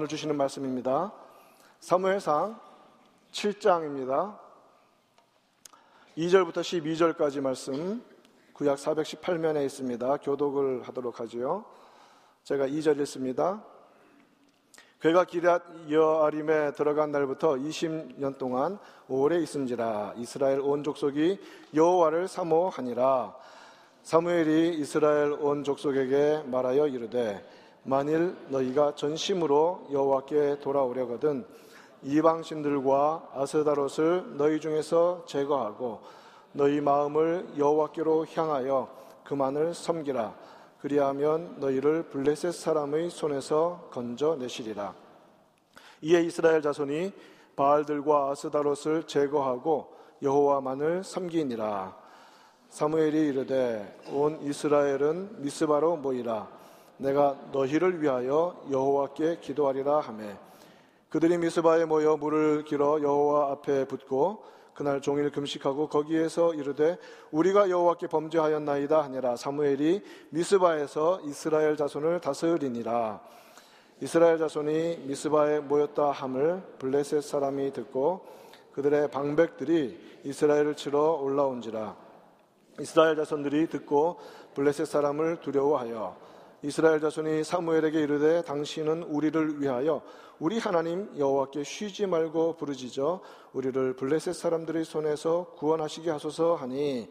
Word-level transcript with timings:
오늘 0.00 0.08
주시는 0.08 0.34
말씀입니다. 0.34 1.12
사무엘상 1.78 2.58
7장입니다. 3.32 4.34
2절부터 6.16 6.62
12절까지 6.62 7.42
말씀 7.42 8.02
구약 8.54 8.78
418면에 8.78 9.62
있습니다. 9.66 10.16
교독을 10.16 10.84
하도록 10.84 11.20
하지요. 11.20 11.66
제가 12.44 12.66
2절 12.68 12.98
읽습니다. 13.00 13.62
그가 15.00 15.26
기랏 15.26 15.90
여아림에 15.90 16.72
들어간 16.72 17.12
날부터 17.12 17.56
20년 17.56 18.38
동안 18.38 18.78
오래 19.06 19.38
있은지라 19.38 20.14
이스라엘 20.16 20.60
온 20.60 20.82
족속이 20.82 21.38
여호와를 21.74 22.26
사모하니라 22.26 23.36
사무엘이 24.02 24.78
이스라엘 24.78 25.32
온 25.32 25.62
족속에게 25.62 26.44
말하여 26.46 26.86
이르되 26.86 27.59
만일 27.82 28.36
너희가 28.48 28.94
전심으로 28.94 29.88
여호와께 29.90 30.60
돌아오려거든 30.60 31.44
이방 32.02 32.42
신들과 32.42 33.30
아스다롯을 33.34 34.36
너희 34.36 34.60
중에서 34.60 35.24
제거하고 35.26 36.00
너희 36.52 36.80
마음을 36.80 37.46
여호와께로 37.58 38.26
향하여 38.34 38.88
그만을 39.24 39.74
섬기라. 39.74 40.34
그리하면 40.80 41.56
너희를 41.60 42.04
블레셋 42.04 42.54
사람의 42.54 43.10
손에서 43.10 43.88
건져내시리라. 43.92 44.94
이에 46.02 46.22
이스라엘 46.22 46.62
자손이 46.62 47.12
바알들과 47.54 48.30
아스다롯을 48.30 49.04
제거하고 49.06 49.94
여호와만을 50.22 51.04
섬기니라. 51.04 51.94
사무엘이 52.70 53.28
이르되 53.28 54.00
온 54.12 54.40
이스라엘은 54.42 55.42
미스바로 55.42 55.96
모이라 55.96 56.59
내가 57.00 57.34
너희를 57.52 58.02
위하여 58.02 58.62
여호와께 58.70 59.38
기도하리라 59.40 60.00
하매. 60.00 60.36
그들이 61.08 61.38
미스바에 61.38 61.86
모여 61.86 62.16
물을 62.16 62.62
길어 62.64 63.00
여호와 63.00 63.52
앞에 63.52 63.86
붓고 63.86 64.44
그날 64.74 65.00
종일 65.00 65.30
금식하고 65.30 65.88
거기에서 65.88 66.54
이르되 66.54 66.98
우리가 67.30 67.70
여호와께 67.70 68.06
범죄하였나이다 68.06 69.02
하니라. 69.02 69.36
사무엘이 69.36 70.02
미스바에서 70.30 71.20
이스라엘 71.24 71.76
자손을 71.76 72.20
다스리니라. 72.20 73.20
이스라엘 74.02 74.38
자손이 74.38 75.04
미스바에 75.06 75.60
모였다 75.60 76.10
함을 76.10 76.62
블레셋 76.78 77.22
사람이 77.22 77.72
듣고 77.72 78.26
그들의 78.72 79.10
방백들이 79.10 80.20
이스라엘을 80.24 80.76
치러 80.76 81.12
올라온지라. 81.14 81.96
이스라엘 82.78 83.16
자손들이 83.16 83.68
듣고 83.68 84.18
블레셋 84.54 84.86
사람을 84.86 85.40
두려워하여 85.40 86.30
이스라엘 86.62 87.00
자손이 87.00 87.42
사무엘에게 87.42 88.00
이르되 88.02 88.42
당신은 88.42 89.04
우리를 89.04 89.62
위하여 89.62 90.02
우리 90.38 90.58
하나님 90.58 91.08
여호와께 91.16 91.64
쉬지 91.64 92.06
말고 92.06 92.56
부르짖어 92.56 93.20
우리를 93.54 93.96
블레셋 93.96 94.34
사람들의 94.34 94.84
손에서 94.84 95.54
구원하시게 95.56 96.10
하소서 96.10 96.56
하니 96.56 97.08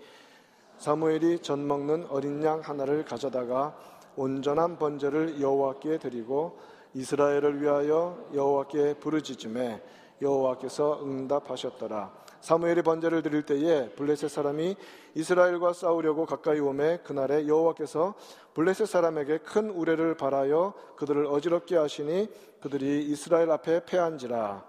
사무엘이 0.78 1.40
전 1.40 1.68
먹는 1.68 2.08
어린 2.10 2.44
양 2.44 2.60
하나를 2.60 3.06
가져다가 3.06 3.76
온전한 4.16 4.78
번제를 4.78 5.42
여호와께 5.42 5.98
드리고 5.98 6.60
이스라엘을 6.94 7.62
위하여 7.62 8.30
여호와께 8.34 8.96
부르짖음에 8.96 9.82
여호와께서 10.22 11.02
응답하셨더라. 11.04 12.12
사무엘이 12.42 12.82
번제를 12.84 13.22
드릴 13.22 13.44
때에 13.44 13.90
블레셋 13.90 14.30
사람이 14.30 14.76
이스라엘과 15.16 15.74
싸우려고 15.74 16.26
가까이 16.26 16.60
오매 16.60 17.00
그날에 17.04 17.48
여호와께서 17.48 18.16
블레셋 18.54 18.88
사람에게 18.88 19.40
큰 19.40 19.70
우레를 19.70 20.16
발하여 20.16 20.74
그들을 20.96 21.26
어지럽게 21.26 21.78
하시니 21.78 22.30
그들이 22.62 23.06
이스라엘 23.06 23.52
앞에 23.52 23.86
패한지라. 23.86 24.64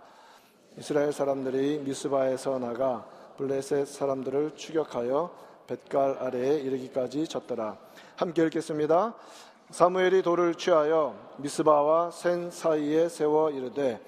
이스라엘 0.79 1.13
사람들이 1.13 1.81
미스바에서 1.85 2.59
나가 2.59 3.07
블레셋 3.37 3.87
사람들을 3.87 4.53
추격하여 4.57 5.31
뱃갈 5.67 6.19
아래에 6.19 6.61
이르기까지 6.61 7.27
졌더라. 7.29 7.77
함께 8.17 8.43
읽겠습니다. 8.45 9.15
사무엘이 9.71 10.23
돌을 10.23 10.57
취하여 10.57 11.15
미스바와 11.39 12.11
센 12.11 12.51
사이에 12.51 13.09
세워 13.09 13.51
이르되 13.51 14.01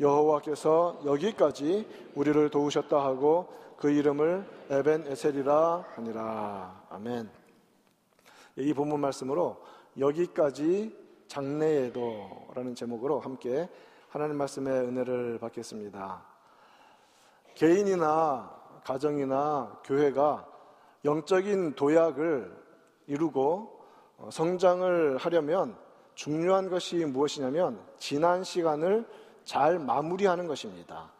여호와께서 0.00 1.02
여기까지 1.04 1.86
우리를 2.14 2.48
도우셨다 2.48 3.04
하고 3.04 3.52
그 3.76 3.90
이름을 3.90 4.44
에벤 4.70 5.06
에셀이라 5.06 5.84
하니라. 5.94 6.84
아멘. 6.88 7.30
이 8.56 8.74
본문 8.74 9.00
말씀으로 9.00 9.62
여기까지 9.98 10.98
장래에도라는 11.28 12.74
제목으로 12.74 13.20
함께 13.20 13.68
하나님 14.08 14.36
말씀의 14.38 14.72
은혜를 14.72 15.38
받겠습니다. 15.38 16.24
개인이나 17.54 18.50
가정이나 18.84 19.80
교회가 19.84 20.46
영적인 21.04 21.74
도약을 21.74 22.56
이루고 23.06 23.80
성장을 24.30 25.16
하려면 25.18 25.76
중요한 26.14 26.68
것이 26.68 27.04
무엇이냐면 27.04 27.80
지난 27.98 28.42
시간을 28.44 29.06
잘 29.50 29.80
마무리하는 29.80 30.46
것입니다. 30.46 31.10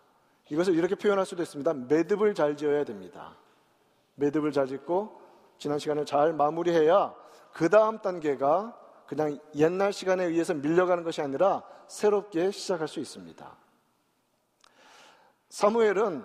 이것을 0.50 0.76
이렇게 0.76 0.94
표현할 0.94 1.26
수도 1.26 1.42
있습니다. 1.42 1.74
매듭을 1.74 2.32
잘 2.36 2.56
지어야 2.56 2.84
됩니다. 2.84 3.36
매듭을 4.14 4.52
잘 4.52 4.68
짓고 4.68 5.20
지난 5.58 5.80
시간을 5.80 6.06
잘 6.06 6.32
마무리해야 6.32 7.12
그 7.52 7.68
다음 7.68 7.98
단계가 7.98 8.78
그냥 9.08 9.36
옛날 9.56 9.92
시간에 9.92 10.22
의해서 10.26 10.54
밀려가는 10.54 11.02
것이 11.02 11.20
아니라 11.20 11.64
새롭게 11.88 12.52
시작할 12.52 12.86
수 12.86 13.00
있습니다. 13.00 13.56
사무엘은 15.48 16.24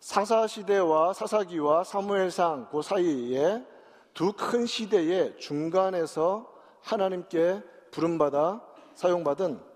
사사 0.00 0.46
시대와 0.46 1.14
사사기와 1.14 1.82
사무엘상 1.82 2.68
그 2.70 2.82
사이에 2.82 3.64
두 4.12 4.34
큰 4.34 4.66
시대의 4.66 5.38
중간에서 5.38 6.52
하나님께 6.82 7.62
부름받아 7.90 8.60
사용받은 8.94 9.67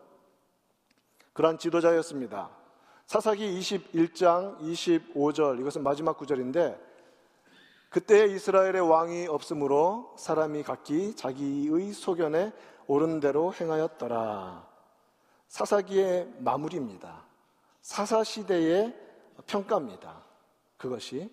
그러한 1.32 1.58
지도자였습니다. 1.58 2.50
사사기 3.06 3.58
21장 3.58 4.58
25절 4.58 5.60
이것은 5.60 5.82
마지막 5.82 6.16
구절인데 6.16 6.92
그때 7.90 8.24
이스라엘의 8.26 8.80
왕이 8.80 9.26
없으므로 9.26 10.14
사람이 10.16 10.62
각기 10.62 11.14
자기의 11.14 11.92
소견에 11.92 12.52
옳은 12.86 13.20
대로 13.20 13.52
행하였더라. 13.52 14.66
사사기의 15.48 16.32
마무리입니다. 16.38 17.24
사사 17.82 18.24
시대의 18.24 18.96
평가입니다. 19.46 20.22
그것이 20.78 21.30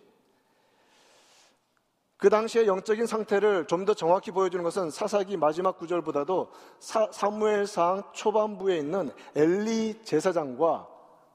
그 2.20 2.30
당시의 2.30 2.68
영적인 2.68 3.06
상태를 3.08 3.66
좀 3.66 3.86
더 3.86 3.94
정확히 3.94 4.32
보여주는 4.32 4.62
것은 4.62 4.92
사사기 4.92 5.38
마지막 5.38 5.78
구절보다도 5.78 6.52
사, 6.80 7.08
사무엘상 7.12 8.04
초반부에 8.12 8.78
있는 8.78 9.10
엘리 9.36 10.04
제사장과 10.04 10.88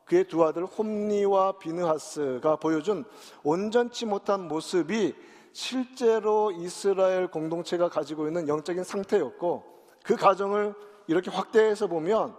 그의 0.05 0.29
두 0.29 0.45
아들 0.45 0.67
홈니와 0.67 1.59
비느하스가 1.59 2.57
보여준 2.57 3.05
온전치 3.43 4.05
못한 4.05 4.47
모습이 4.47 5.15
실제로 5.55 6.53
이스라엘 6.53 7.29
공동체가 7.29 7.89
가지고 7.89 8.27
있는 8.27 8.47
영적인 8.47 8.85
상태였고 8.85 9.65
그 10.05 10.17
가정을 10.17 10.75
이렇게 11.07 11.31
확대해서 11.31 11.87
보면 11.87 12.37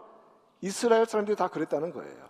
이스라엘 0.61 1.07
사람들이 1.07 1.35
다 1.35 1.47
그랬다는 1.47 1.91
거예요. 1.91 2.27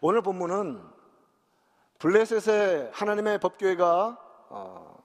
오늘 0.00 0.22
본문은 0.22 0.93
블레셋의 1.98 2.90
하나님의 2.92 3.38
법교회가 3.38 4.18
어, 4.50 5.04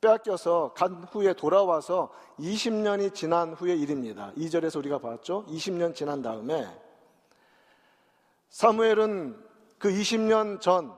빼앗겨서 0.00 0.72
간 0.74 1.04
후에 1.10 1.34
돌아와서 1.34 2.10
20년이 2.38 3.14
지난 3.14 3.52
후의 3.52 3.78
일입니다. 3.80 4.32
2절에서 4.36 4.78
우리가 4.78 4.98
봤죠. 4.98 5.44
20년 5.46 5.94
지난 5.94 6.22
다음에 6.22 6.66
사무엘은 8.48 9.36
그 9.78 9.90
20년 9.90 10.60
전 10.60 10.92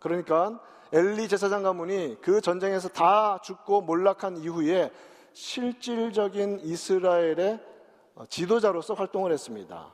그러니까 0.00 0.60
엘리 0.92 1.28
제사장 1.28 1.62
가문이 1.62 2.18
그 2.20 2.40
전쟁에서 2.40 2.88
다 2.88 3.40
죽고 3.42 3.82
몰락한 3.82 4.38
이후에 4.38 4.90
실질적인 5.32 6.60
이스라엘의 6.62 7.60
지도자로서 8.28 8.94
활동을 8.94 9.32
했습니다. 9.32 9.92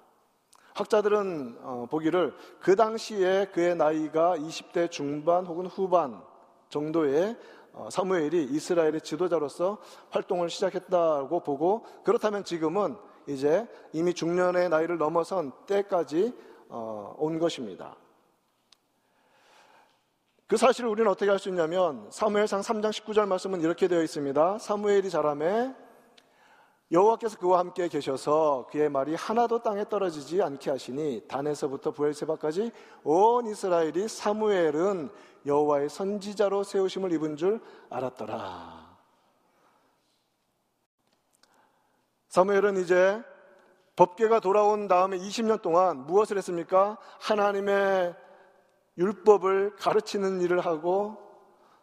학자들은 0.74 1.58
어, 1.62 1.86
보기를 1.88 2.34
그 2.60 2.76
당시에 2.76 3.46
그의 3.52 3.76
나이가 3.76 4.36
20대 4.36 4.90
중반 4.90 5.46
혹은 5.46 5.66
후반 5.66 6.20
정도의 6.68 7.36
어, 7.72 7.88
사무엘이 7.90 8.44
이스라엘의 8.50 9.00
지도자로서 9.00 9.78
활동을 10.10 10.50
시작했다고 10.50 11.40
보고 11.40 11.84
그렇다면 12.04 12.44
지금은 12.44 12.96
이제 13.26 13.66
이미 13.92 14.12
중년의 14.12 14.68
나이를 14.68 14.98
넘어선 14.98 15.52
때까지 15.66 16.34
어, 16.68 17.14
온 17.18 17.38
것입니다. 17.38 17.96
그 20.46 20.56
사실을 20.56 20.90
우리는 20.90 21.10
어떻게 21.10 21.30
할 21.30 21.38
수 21.38 21.48
있냐면 21.48 22.06
사무엘상 22.10 22.60
3장 22.60 22.90
19절 22.90 23.26
말씀은 23.26 23.60
이렇게 23.60 23.88
되어 23.88 24.02
있습니다. 24.02 24.58
사무엘이 24.58 25.08
자라매 25.08 25.74
여호와께서 26.90 27.38
그와 27.38 27.60
함께 27.60 27.88
계셔서 27.88 28.68
그의 28.70 28.90
말이 28.90 29.14
하나도 29.14 29.62
땅에 29.62 29.88
떨어지지 29.88 30.42
않게 30.42 30.70
하시니 30.70 31.22
단에서부터 31.28 31.92
부엘세바까지 31.92 32.70
온 33.04 33.46
이스라엘이 33.46 34.06
사무엘은 34.06 35.10
여호와의 35.46 35.88
선지자로 35.88 36.62
세우심을 36.62 37.12
입은 37.12 37.36
줄 37.36 37.60
알았더라. 37.90 38.84
사무엘은 42.28 42.76
이제 42.78 43.22
법계가 43.96 44.40
돌아온 44.40 44.88
다음에 44.88 45.18
20년 45.18 45.62
동안 45.62 46.04
무엇을 46.06 46.36
했습니까? 46.36 46.98
하나님의 47.20 48.14
율법을 48.98 49.76
가르치는 49.76 50.40
일을 50.40 50.60
하고 50.60 51.16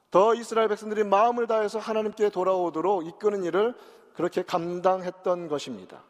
더 0.10 0.36
이스라엘 0.36 0.68
백성들이 0.68 1.06
마음을 1.06 1.48
다해서 1.48 1.80
하나님께 1.80 2.30
돌아오도록 2.30 3.06
이끄는 3.08 3.46
일을 3.46 3.76
그렇게 4.14 4.44
감당했던 4.44 5.48
것입니다. 5.48 6.04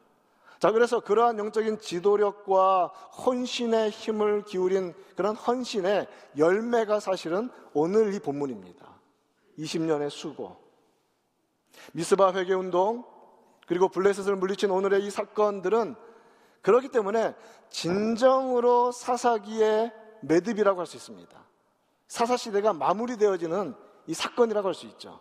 자, 0.59 0.71
그래서 0.71 0.99
그러한 0.99 1.39
영적인 1.39 1.79
지도력과 1.79 2.87
헌신의 3.25 3.89
힘을 3.89 4.43
기울인 4.43 4.93
그런 5.15 5.35
헌신의 5.35 6.07
열매가 6.37 6.99
사실은 6.99 7.49
오늘 7.73 8.13
이 8.13 8.19
본문입니다. 8.19 8.85
20년의 9.57 10.09
수고. 10.11 10.57
미스바 11.93 12.33
회개 12.33 12.53
운동, 12.53 13.03
그리고 13.65 13.87
블레셋을 13.89 14.35
물리친 14.35 14.69
오늘의 14.69 15.03
이 15.03 15.09
사건들은 15.09 15.95
그렇기 16.61 16.89
때문에 16.89 17.33
진정으로 17.69 18.91
사사기의 18.91 19.91
매듭이라고 20.21 20.79
할 20.79 20.85
수 20.85 20.97
있습니다. 20.97 21.41
사사시대가 22.07 22.73
마무리되어지는 22.73 23.73
이 24.07 24.13
사건이라고 24.13 24.67
할 24.67 24.75
수 24.75 24.85
있죠. 24.87 25.19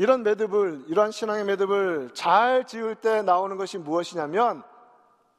이런 0.00 0.22
매듭을, 0.22 0.84
이러한 0.88 1.10
신앙의 1.10 1.44
매듭을 1.44 2.12
잘 2.14 2.66
지을 2.66 2.94
때 2.94 3.20
나오는 3.20 3.58
것이 3.58 3.76
무엇이냐면 3.76 4.62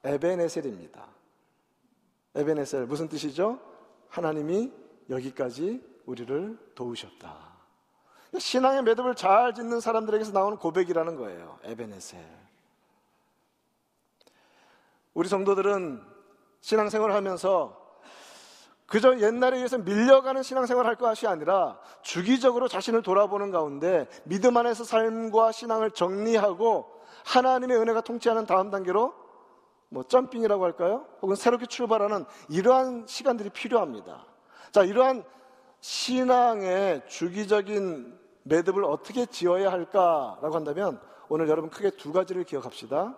에베네셀입니다. 0.04 1.04
에베네셀 2.36 2.86
무슨 2.86 3.10
뜻이죠? 3.10 3.60
하나님이 4.10 4.72
여기까지 5.10 5.84
우리를 6.06 6.60
도우셨다. 6.76 7.36
신앙의 8.38 8.84
매듭을 8.84 9.16
잘 9.16 9.56
짓는 9.56 9.80
사람들에게서 9.80 10.32
나오는 10.32 10.60
고백이라는 10.60 11.16
거예요. 11.16 11.58
에베네셀. 11.64 12.24
우리 15.16 15.28
성도들은 15.28 16.04
신앙생활을 16.60 17.16
하면서 17.16 17.81
그저 18.92 19.18
옛날에 19.20 19.56
의해서 19.56 19.78
밀려가는 19.78 20.44
신앙생활을 20.44 20.86
할 20.86 20.98
것이 20.98 21.26
아니라 21.26 21.80
주기적으로 22.02 22.68
자신을 22.68 23.02
돌아보는 23.04 23.50
가운데 23.50 24.06
믿음 24.26 24.58
안에서 24.58 24.84
삶과 24.84 25.54
신앙을 25.54 25.92
정리하고 25.92 26.92
하나님의 27.24 27.78
은혜가 27.78 28.02
통치하는 28.02 28.46
다음 28.46 28.70
단계로 28.70 29.14
뭐 29.88 30.04
점핑이라고 30.04 30.66
할까요? 30.66 31.06
혹은 31.22 31.38
새롭게 31.38 31.68
출발하는 31.68 32.26
이러한 32.50 33.06
시간들이 33.08 33.50
필요합니다. 33.52 34.26
자, 34.74 34.84
이러한 34.84 35.24
신앙의 35.80 37.08
주기적인 37.08 38.20
매듭을 38.44 38.84
어떻게 38.84 39.26
지어야 39.26 39.72
할까라고 39.72 40.54
한다면 40.54 41.00
오늘 41.30 41.48
여러분 41.48 41.70
크게 41.70 41.92
두 41.92 42.12
가지를 42.12 42.44
기억합시다. 42.44 43.18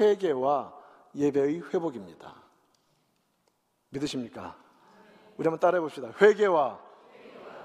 회개와 0.00 0.72
예배의 1.14 1.62
회복입니다. 1.74 2.34
믿으십니까? 3.90 4.64
우리 5.36 5.46
한번 5.46 5.58
따라해 5.58 5.80
봅시다. 5.80 6.12
회개와 6.20 6.78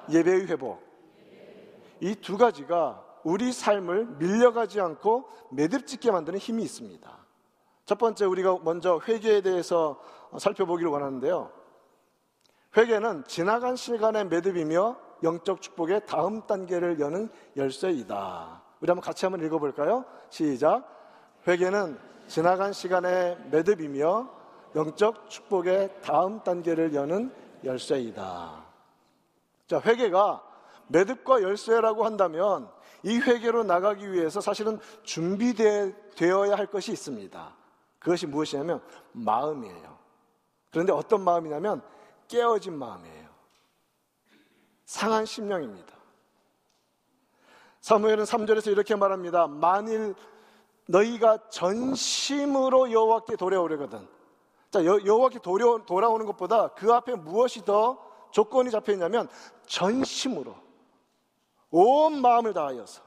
예배의 0.09 0.47
회복. 0.47 0.81
이 2.01 2.15
두 2.15 2.37
가지가 2.37 3.03
우리 3.23 3.51
삶을 3.51 4.05
밀려가지 4.17 4.79
않고 4.79 5.27
매듭짓게 5.51 6.11
만드는 6.11 6.39
힘이 6.39 6.63
있습니다. 6.63 7.17
첫 7.85 7.97
번째 7.97 8.25
우리가 8.25 8.59
먼저 8.63 9.01
회개에 9.07 9.41
대해서 9.41 9.99
살펴보기를 10.37 10.91
원하는데요. 10.91 11.51
회개는 12.77 13.25
지나간 13.27 13.75
시간의 13.75 14.27
매듭이며 14.27 14.97
영적 15.23 15.61
축복의 15.61 16.05
다음 16.05 16.45
단계를 16.47 16.99
여는 16.99 17.29
열쇠이다. 17.57 18.63
우리 18.79 18.89
한번 18.89 19.01
같이 19.01 19.25
한번 19.25 19.45
읽어볼까요? 19.45 20.05
시작. 20.29 20.87
회개는 21.47 21.99
지나간 22.27 22.71
시간의 22.71 23.37
매듭이며 23.51 24.29
영적 24.75 25.29
축복의 25.29 26.01
다음 26.01 26.41
단계를 26.43 26.93
여는 26.93 27.33
열쇠이다. 27.63 28.65
자, 29.67 29.81
회개가 29.85 30.43
매듭과 30.87 31.41
열쇠라고 31.41 32.05
한다면 32.05 32.69
이 33.03 33.17
회개로 33.17 33.63
나가기 33.63 34.11
위해서 34.11 34.41
사실은 34.41 34.79
준비되어야 35.03 36.55
할 36.55 36.67
것이 36.67 36.91
있습니다. 36.91 37.55
그것이 37.99 38.25
무엇이냐면 38.27 38.81
마음이에요. 39.11 39.97
그런데 40.71 40.91
어떤 40.91 41.23
마음이냐면 41.23 41.81
깨어진 42.27 42.77
마음이에요. 42.77 43.29
상한 44.85 45.25
심령입니다. 45.25 45.93
사무엘은 47.81 48.23
3절에서 48.23 48.71
이렇게 48.71 48.95
말합니다. 48.95 49.47
만일 49.47 50.15
너희가 50.87 51.49
전심으로 51.49 52.91
여호와께 52.91 53.35
돌아오려거든 53.35 54.07
자, 54.71 54.85
여 54.85 54.97
호와께 54.97 55.39
돌아오는 55.39 56.25
것보다 56.27 56.69
그 56.69 56.93
앞에 56.93 57.15
무엇이 57.15 57.65
더 57.65 57.97
조건이 58.31 58.69
잡혀 58.69 58.93
있냐면 58.93 59.27
전심으로 59.65 60.55
온 61.71 62.21
마음을 62.21 62.53
다하여서 62.53 63.01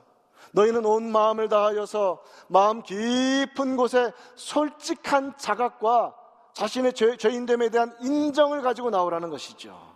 너희는 0.52 0.84
온 0.84 1.10
마음을 1.12 1.48
다하여서 1.48 2.22
마음 2.48 2.82
깊은 2.82 3.76
곳에 3.76 4.12
솔직한 4.34 5.36
자각과 5.36 6.16
자신의 6.54 6.92
죄, 6.94 7.16
죄인됨에 7.16 7.70
대한 7.70 7.96
인정을 8.00 8.60
가지고 8.62 8.90
나오라는 8.90 9.30
것이죠. 9.30 9.92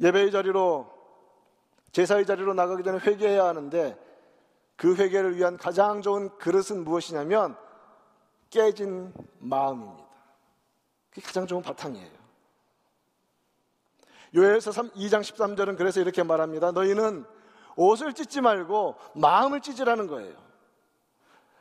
예배의 0.00 0.30
자리로 0.30 0.92
제사의 1.92 2.26
자리로 2.26 2.54
나가기 2.54 2.82
전에 2.82 2.98
회개해야 2.98 3.46
하는데 3.46 3.98
그 4.76 4.94
회개를 4.94 5.36
위한 5.36 5.56
가장 5.56 6.02
좋은 6.02 6.36
그릇은 6.38 6.84
무엇이냐면 6.84 7.56
깨진 8.50 9.12
마음입니다. 9.38 10.04
그게 11.10 11.22
가장 11.22 11.46
좋은 11.46 11.62
바탕이에요. 11.62 12.18
요엘서 14.34 14.70
2장 14.70 15.20
13절은 15.20 15.76
그래서 15.76 16.00
이렇게 16.00 16.22
말합니다. 16.22 16.72
너희는 16.72 17.24
옷을 17.76 18.12
찢지 18.12 18.40
말고 18.40 18.96
마음을 19.14 19.60
찢으라는 19.60 20.06
거예요. 20.06 20.36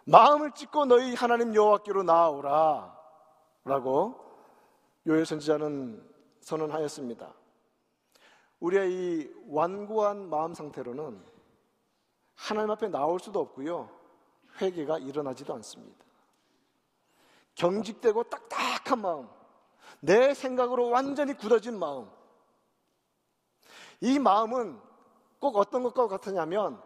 마음을 0.05 0.51
찢고 0.51 0.85
너희 0.85 1.13
하나님 1.15 1.53
여호와께로 1.53 2.03
나아오라 2.03 2.97
라고 3.65 4.19
요엘 5.05 5.25
선지자는 5.25 6.03
선언하였습니다. 6.41 7.33
우리의 8.59 8.91
이 8.91 9.33
완고한 9.47 10.29
마음 10.29 10.53
상태로는 10.53 11.23
하나님 12.35 12.71
앞에 12.71 12.87
나올 12.87 13.19
수도 13.19 13.39
없고요. 13.39 13.89
회개가 14.61 14.99
일어나지도 14.99 15.53
않습니다. 15.55 16.06
경직되고 17.57 18.23
딱딱한 18.23 19.01
마음, 19.01 19.27
내 19.99 20.33
생각으로 20.33 20.89
완전히 20.89 21.33
굳어진 21.33 21.77
마음. 21.77 22.09
이 23.99 24.19
마음은 24.19 24.79
꼭 25.39 25.57
어떤 25.57 25.83
것과 25.83 26.07
같으냐면 26.07 26.81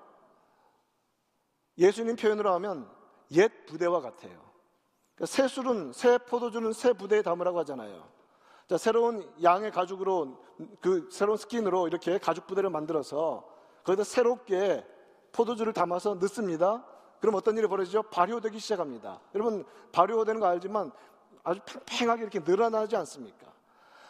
예수님 1.78 2.16
표현으로 2.16 2.54
하면 2.54 2.90
옛 3.32 3.66
부대와 3.66 4.02
같아요. 4.02 4.34
그러니까 5.16 5.26
새 5.26 5.48
술은 5.48 5.94
새 5.94 6.18
포도주는 6.18 6.72
새 6.74 6.94
부대에 6.94 7.22
담으라고 7.22 7.60
하잖아요. 7.60 8.08
자, 8.68 8.78
새로운 8.78 9.30
양의 9.44 9.72
가죽으로 9.72 10.42
그 10.80 11.10
새로운 11.12 11.38
스킨으로 11.38 11.88
이렇게 11.88 12.18
가죽 12.18 12.48
부대를 12.48 12.70
만들어서 12.70 13.46
거기다 13.84 14.06
새롭게 14.06 14.86
포도주를 15.34 15.74
담아서 15.74 16.16
넣습니다. 16.16 16.86
그럼 17.22 17.36
어떤 17.36 17.58
일이 17.58 17.68
벌어지죠? 17.68 18.04
발효되기 18.04 18.60
시작합니다. 18.60 19.22
여러분 19.36 19.64
발효되는 19.92 20.42
거 20.42 20.48
알지만 20.48 20.92
아주 21.44 21.62
팽팽하게 21.66 22.24
이렇게 22.24 22.40
늘어나지 22.40 22.96
않습니까? 22.98 23.52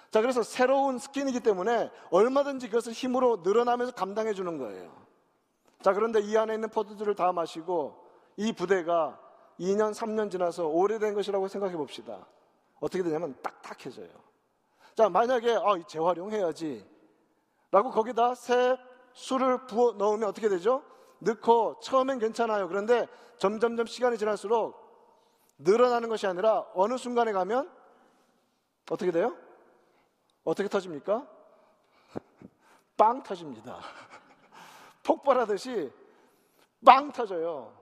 자, 0.09 0.21
그래서 0.21 0.43
새로운 0.43 0.97
스킨이기 0.97 1.41
때문에 1.41 1.91
얼마든지 2.09 2.67
그것을 2.67 2.93
힘으로 2.93 3.41
늘어나면서 3.43 3.93
감당해 3.93 4.33
주는 4.33 4.57
거예요. 4.57 4.91
자, 5.81 5.93
그런데 5.93 6.21
이 6.21 6.37
안에 6.37 6.53
있는 6.53 6.69
포도주를 6.69 7.15
다 7.15 7.31
마시고 7.31 8.05
이 8.37 8.53
부대가 8.53 9.19
2년, 9.59 9.93
3년 9.93 10.31
지나서 10.31 10.67
오래된 10.67 11.13
것이라고 11.13 11.47
생각해 11.47 11.75
봅시다. 11.75 12.25
어떻게 12.79 13.03
되냐면 13.03 13.35
딱딱해져요. 13.41 14.09
자, 14.95 15.09
만약에 15.09 15.53
아, 15.53 15.81
재활용해야지. 15.87 16.85
라고 17.71 17.91
거기다 17.91 18.35
새 18.35 18.77
술을 19.13 19.65
부어 19.65 19.93
넣으면 19.93 20.29
어떻게 20.29 20.49
되죠? 20.49 20.83
넣고 21.21 21.79
처음엔 21.81 22.19
괜찮아요. 22.19 22.67
그런데 22.67 23.07
점점점 23.37 23.85
시간이 23.85 24.17
지날수록 24.17 24.79
늘어나는 25.57 26.09
것이 26.09 26.27
아니라 26.27 26.65
어느 26.73 26.97
순간에 26.97 27.31
가면 27.31 27.71
어떻게 28.89 29.11
돼요? 29.11 29.37
어떻게 30.43 30.67
터집니까? 30.67 31.27
빵 32.97 33.21
터집니다. 33.21 33.79
폭발하듯이 35.03 35.91
빵 36.83 37.11
터져요. 37.11 37.77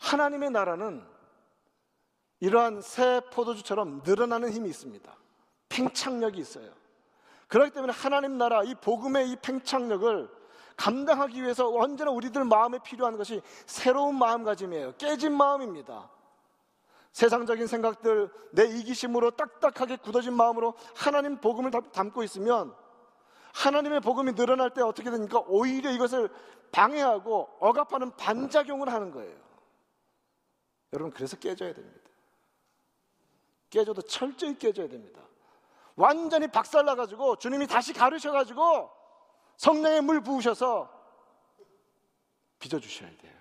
하나님의 0.00 0.50
나라는 0.50 1.06
이러한 2.40 2.82
새 2.82 3.22
포도주처럼 3.32 4.02
늘어나는 4.04 4.52
힘이 4.52 4.68
있습니다. 4.68 5.16
팽창력이 5.70 6.38
있어요. 6.40 6.83
그렇기 7.48 7.72
때문에 7.72 7.92
하나님 7.92 8.38
나라 8.38 8.62
이 8.62 8.74
복음의 8.74 9.30
이 9.30 9.36
팽창력을 9.36 10.28
감당하기 10.76 11.42
위해서 11.42 11.68
언제나 11.68 12.10
우리들 12.10 12.44
마음에 12.44 12.78
필요한 12.78 13.16
것이 13.16 13.40
새로운 13.66 14.16
마음가짐이에요. 14.16 14.96
깨진 14.96 15.36
마음입니다. 15.36 16.10
세상적인 17.12 17.68
생각들, 17.68 18.28
내 18.50 18.64
이기심으로 18.64 19.32
딱딱하게 19.32 19.96
굳어진 19.98 20.34
마음으로 20.34 20.74
하나님 20.96 21.40
복음을 21.40 21.70
담고 21.70 22.24
있으면 22.24 22.74
하나님의 23.54 24.00
복음이 24.00 24.34
늘어날 24.34 24.70
때 24.70 24.82
어떻게 24.82 25.10
되니까 25.10 25.38
오히려 25.46 25.92
이것을 25.92 26.28
방해하고 26.72 27.56
억압하는 27.60 28.10
반작용을 28.16 28.92
하는 28.92 29.12
거예요. 29.12 29.36
여러분, 30.92 31.12
그래서 31.12 31.36
깨져야 31.36 31.72
됩니다. 31.72 32.10
깨져도 33.70 34.02
철저히 34.02 34.58
깨져야 34.58 34.88
됩니다. 34.88 35.20
완전히 35.96 36.48
박살나가지고 36.48 37.36
주님이 37.36 37.66
다시 37.66 37.92
가르셔가지고 37.92 38.90
성령의 39.56 40.00
물 40.02 40.20
부으셔서 40.20 40.90
빚어주셔야 42.58 43.10
돼요. 43.18 43.34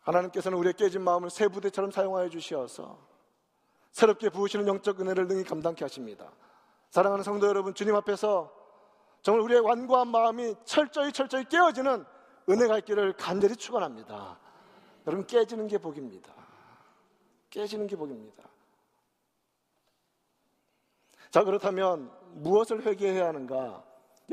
하나님께서는 0.00 0.56
우리의 0.58 0.74
깨진 0.74 1.02
마음을 1.02 1.28
새 1.28 1.48
부대처럼 1.48 1.90
사용하여 1.90 2.28
주시어서 2.30 2.98
새롭게 3.90 4.30
부으시는 4.30 4.66
영적 4.66 5.00
은혜를 5.00 5.26
능히 5.26 5.44
감당케 5.44 5.84
하십니다. 5.84 6.30
사랑하는 6.90 7.24
성도 7.24 7.46
여러분, 7.46 7.74
주님 7.74 7.94
앞에서 7.96 8.52
정말 9.22 9.42
우리의 9.42 9.60
완고한 9.60 10.08
마음이 10.08 10.54
철저히 10.64 11.12
철저히 11.12 11.44
깨어지는 11.44 12.04
은혜가 12.48 12.78
있기를 12.78 13.12
간절히 13.14 13.56
축원합니다. 13.56 14.38
여러분 15.06 15.26
깨지는 15.26 15.66
게 15.66 15.78
복입니다. 15.78 16.32
깨지는 17.50 17.86
게 17.86 17.96
복입니다. 17.96 18.44
자, 21.30 21.44
그렇다면 21.44 22.10
무엇을 22.34 22.82
회개해야 22.82 23.28
하는가? 23.28 23.84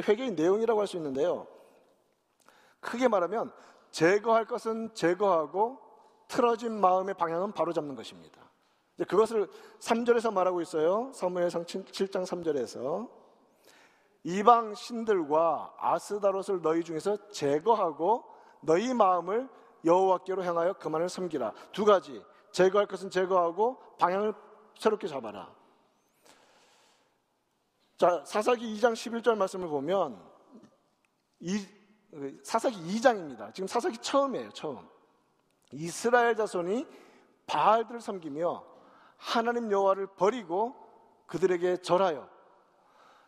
회개의 0.07 0.31
내용이라고 0.31 0.79
할 0.79 0.87
수 0.87 0.97
있는데요. 0.97 1.47
크게 2.79 3.07
말하면 3.07 3.51
제거할 3.91 4.45
것은 4.45 4.93
제거하고 4.93 5.79
틀어진 6.27 6.79
마음의 6.79 7.15
방향은 7.15 7.53
바로 7.53 7.73
잡는 7.73 7.95
것입니다. 7.95 8.41
그것을 9.07 9.47
3절에서 9.79 10.31
말하고 10.31 10.61
있어요. 10.61 11.11
사무엘상 11.13 11.65
7장 11.65 12.25
3절에서 12.25 13.09
이방 14.23 14.73
신들과 14.73 15.75
아스다롯을 15.77 16.61
너희 16.61 16.83
중에서 16.83 17.29
제거하고 17.29 18.23
너희 18.61 18.93
마음을 18.93 19.47
여호와께로 19.83 20.43
향하여 20.43 20.73
그만을 20.73 21.09
섬기라. 21.09 21.53
두 21.71 21.85
가지. 21.85 22.23
제거할 22.55 22.87
것은 22.87 23.09
제거하고 23.09 23.77
방향을 23.99 24.33
새롭게 24.79 25.07
잡아라. 25.07 25.53
자, 27.97 28.23
사사기 28.25 28.73
2장 28.75 28.93
11절 28.93 29.35
말씀을 29.35 29.67
보면 29.67 30.23
이 31.41 31.59
사사기 32.43 32.77
2장입니다. 32.77 33.53
지금 33.53 33.67
사사기 33.67 33.97
처음이에요, 33.97 34.51
처음. 34.51 34.87
이스라엘 35.73 36.37
자손이 36.37 36.87
바알들을 37.45 37.99
섬기며 37.99 38.65
하나님 39.17 39.69
여호와를 39.69 40.07
버리고 40.15 40.75
그들에게 41.27 41.81
절하여 41.81 42.29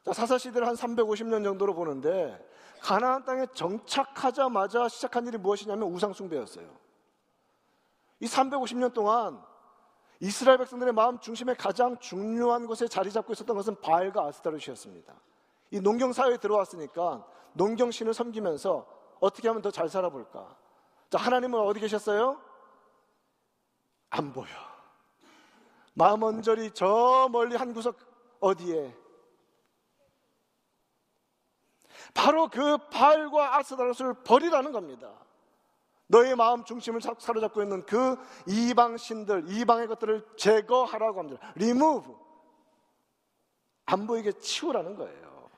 자, 0.05 0.13
사사 0.13 0.37
시대를 0.37 0.65
한 0.65 0.75
350년 0.75 1.43
정도로 1.43 1.73
보는데 1.73 2.49
가나안 2.79 3.25
땅에 3.25 3.45
정착하자마자 3.53 4.87
시작한 4.87 5.27
일이 5.27 5.37
무엇이냐면 5.37 5.91
우상 5.91 6.13
숭배였어요. 6.13 6.86
이 8.19 8.25
350년 8.25 8.93
동안 8.93 9.41
이스라엘 10.19 10.57
백성들의 10.57 10.93
마음 10.93 11.19
중심에 11.19 11.53
가장 11.53 11.97
중요한 11.99 12.65
곳에 12.65 12.87
자리 12.87 13.11
잡고 13.11 13.33
있었던 13.33 13.55
것은 13.55 13.79
바알과 13.81 14.25
아스타르시였습니다. 14.25 15.13
이 15.71 15.79
농경 15.79 16.13
사회에 16.13 16.37
들어왔으니까 16.37 17.27
농경 17.53 17.91
신을 17.91 18.13
섬기면서 18.13 18.87
어떻게 19.19 19.47
하면 19.47 19.61
더 19.61 19.71
잘 19.71 19.89
살아볼까? 19.89 20.55
자, 21.09 21.17
하나님은 21.17 21.59
어디 21.59 21.79
계셨어요? 21.79 22.41
안 24.09 24.33
보여. 24.33 24.47
마음 25.93 26.23
언저리 26.23 26.71
저 26.71 27.27
멀리 27.31 27.55
한 27.55 27.73
구석 27.73 27.97
어디에? 28.39 28.95
바로 32.13 32.47
그 32.47 32.77
바알과 32.89 33.57
아스타르스를 33.57 34.23
버리라는 34.23 34.71
겁니다. 34.71 35.11
너의 36.07 36.35
마음 36.35 36.63
중심을 36.63 37.01
사로잡고 37.01 37.61
있는 37.61 37.85
그 37.85 38.17
이방 38.47 38.97
신들, 38.97 39.51
이방의 39.51 39.87
것들을 39.87 40.25
제거하라고 40.37 41.19
합니다. 41.19 41.53
remove. 41.55 42.13
안 43.85 44.07
보이게 44.07 44.31
치우라는 44.31 44.95
거예요. 44.95 45.49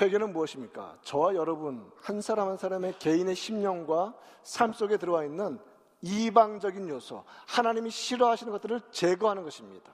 회개는 0.00 0.32
무엇입니까? 0.32 0.98
저와 1.02 1.34
여러분 1.34 1.92
한 2.00 2.20
사람 2.20 2.48
한 2.48 2.56
사람의 2.56 2.98
개인의 2.98 3.36
심령과 3.36 4.14
삶 4.42 4.72
속에 4.72 4.96
들어와 4.96 5.24
있는 5.24 5.60
이방적인 6.00 6.88
요소, 6.88 7.24
하나님이 7.46 7.90
싫어하시는 7.90 8.52
것들을 8.52 8.80
제거하는 8.90 9.44
것입니다. 9.44 9.92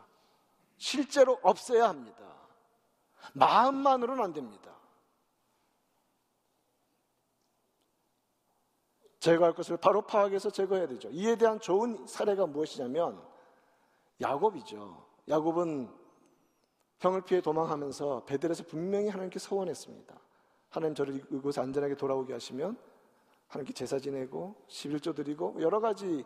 실제로 0.79 1.39
없애야 1.43 1.89
합니다. 1.89 2.25
마음만으로는 3.35 4.25
안 4.25 4.33
됩니다. 4.33 4.78
제거할 9.29 9.53
것을 9.53 9.77
바로 9.77 10.03
파악해서 10.03 10.51
제거해야 10.51 10.87
되죠. 10.89 11.11
이에 11.11 11.37
대한 11.37 11.61
좋은 11.61 12.07
사례가 12.07 12.47
무엇이냐면 12.47 13.23
야곱이죠. 14.21 15.05
야곱은 15.29 15.89
형을 17.01 17.21
피해 17.23 17.41
도망하면서 17.41 18.25
베델에서 18.25 18.65
분명히 18.65 19.09
하나님께 19.09 19.39
서원했습니다. 19.39 20.19
하나님 20.71 20.95
저를 20.95 21.17
이곳에 21.31 21.61
안전하게 21.61 21.95
돌아오게 21.97 22.33
하시면 22.33 22.79
하나님께 23.49 23.75
제사 23.75 23.99
지내고 23.99 24.55
11조 24.69 25.15
드리고 25.15 25.57
여러 25.61 25.81
가지 25.81 26.25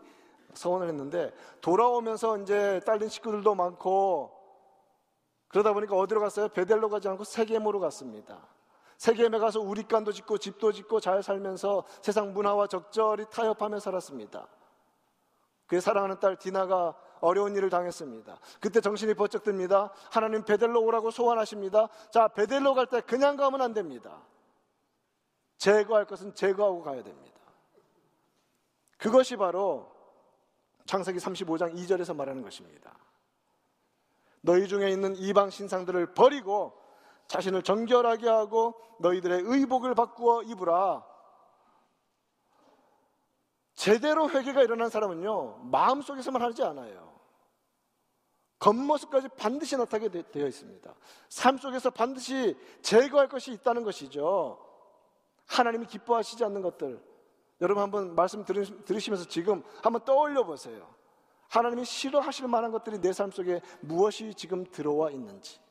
서원을 0.54 0.88
했는데 0.88 1.32
돌아오면서 1.60 2.38
이제 2.38 2.80
딸린 2.86 3.08
식구들도 3.08 3.54
많고 3.54 4.30
그러다 5.48 5.72
보니까 5.72 5.96
어디로 5.96 6.20
갔어요? 6.20 6.48
베델로 6.48 6.88
가지 6.88 7.08
않고 7.08 7.24
세겜으로 7.24 7.80
갔습니다. 7.80 8.46
세계에 9.02 9.28
가서 9.30 9.58
우리간도 9.58 10.12
짓고 10.12 10.38
집도 10.38 10.70
짓고 10.70 11.00
잘 11.00 11.24
살면서 11.24 11.82
세상 12.02 12.32
문화와 12.32 12.68
적절히 12.68 13.24
타협하며 13.32 13.80
살았습니다. 13.80 14.46
그의 15.66 15.82
사랑하는 15.82 16.20
딸 16.20 16.36
디나가 16.36 16.94
어려운 17.20 17.56
일을 17.56 17.68
당했습니다. 17.68 18.38
그때 18.60 18.80
정신이 18.80 19.14
번쩍 19.14 19.42
듭니다. 19.42 19.92
하나님 20.12 20.44
베델로 20.44 20.80
오라고 20.80 21.10
소환하십니다. 21.10 21.88
자, 22.12 22.28
베델로 22.28 22.74
갈 22.74 22.86
때 22.86 23.00
그냥 23.00 23.36
가면 23.36 23.60
안 23.60 23.72
됩니다. 23.72 24.22
제거할 25.56 26.04
것은 26.04 26.36
제거하고 26.36 26.84
가야 26.84 27.02
됩니다. 27.02 27.40
그것이 28.98 29.34
바로 29.34 29.92
창세기 30.86 31.18
35장 31.18 31.74
2절에서 31.74 32.14
말하는 32.14 32.44
것입니다. 32.44 32.96
너희 34.42 34.68
중에 34.68 34.90
있는 34.90 35.16
이방 35.16 35.50
신상들을 35.50 36.14
버리고 36.14 36.80
자신을 37.32 37.62
정결하게 37.62 38.28
하고 38.28 38.74
너희들의 39.00 39.44
의복을 39.46 39.94
바꾸어 39.94 40.42
입으라. 40.42 41.02
제대로 43.74 44.28
회개가 44.28 44.62
일어난 44.62 44.90
사람은요, 44.90 45.60
마음속에서만 45.64 46.42
하지 46.42 46.62
않아요. 46.62 47.10
겉모습까지 48.58 49.28
반드시 49.38 49.78
나타나게 49.78 50.30
되어 50.30 50.46
있습니다. 50.46 50.94
삶 51.30 51.56
속에서 51.56 51.88
반드시 51.88 52.54
제거할 52.82 53.28
것이 53.28 53.50
있다는 53.52 53.82
것이죠. 53.82 54.58
하나님이 55.46 55.86
기뻐하시지 55.86 56.44
않는 56.44 56.60
것들. 56.60 57.02
여러분 57.62 57.82
한번 57.82 58.14
말씀 58.14 58.44
들으시면서 58.44 59.26
지금 59.26 59.64
한번 59.82 60.04
떠올려 60.04 60.44
보세요. 60.44 60.86
하나님이 61.48 61.86
싫어하실 61.86 62.46
만한 62.46 62.72
것들이 62.72 63.00
내 63.00 63.12
삶 63.12 63.30
속에 63.30 63.62
무엇이 63.80 64.34
지금 64.34 64.64
들어와 64.70 65.10
있는지. 65.10 65.62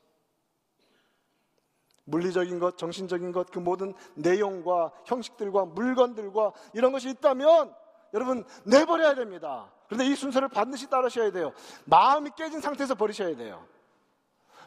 물리적인 2.12 2.60
것, 2.60 2.78
정신적인 2.78 3.32
것, 3.32 3.50
그 3.50 3.60
모든 3.60 3.94
내용과 4.16 4.92
형식들과 5.06 5.66
물건들과 5.66 6.52
이런 6.74 6.92
것이 6.92 7.10
있다면 7.10 7.74
여러분 8.14 8.44
내버려야 8.66 9.16
됩니다. 9.16 9.72
그런데 9.88 10.06
이 10.06 10.16
순서를 10.16 10.50
반드시 10.50 10.90
따르셔야 10.90 11.32
돼요. 11.32 11.54
마음이 11.86 12.32
깨진 12.36 12.62
상태에서 12.62 12.96
버리셔야 12.96 13.36
돼요. 13.36 13.66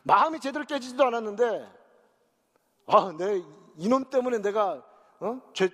마음이 0.02 0.40
제대로 0.40 0.64
깨지지도 0.64 1.04
않았는데 1.04 1.68
아, 2.86 3.14
내 3.16 3.42
이놈 3.76 4.04
때문에 4.10 4.38
내가 4.38 4.82
어? 5.20 5.40
죄, 5.52 5.70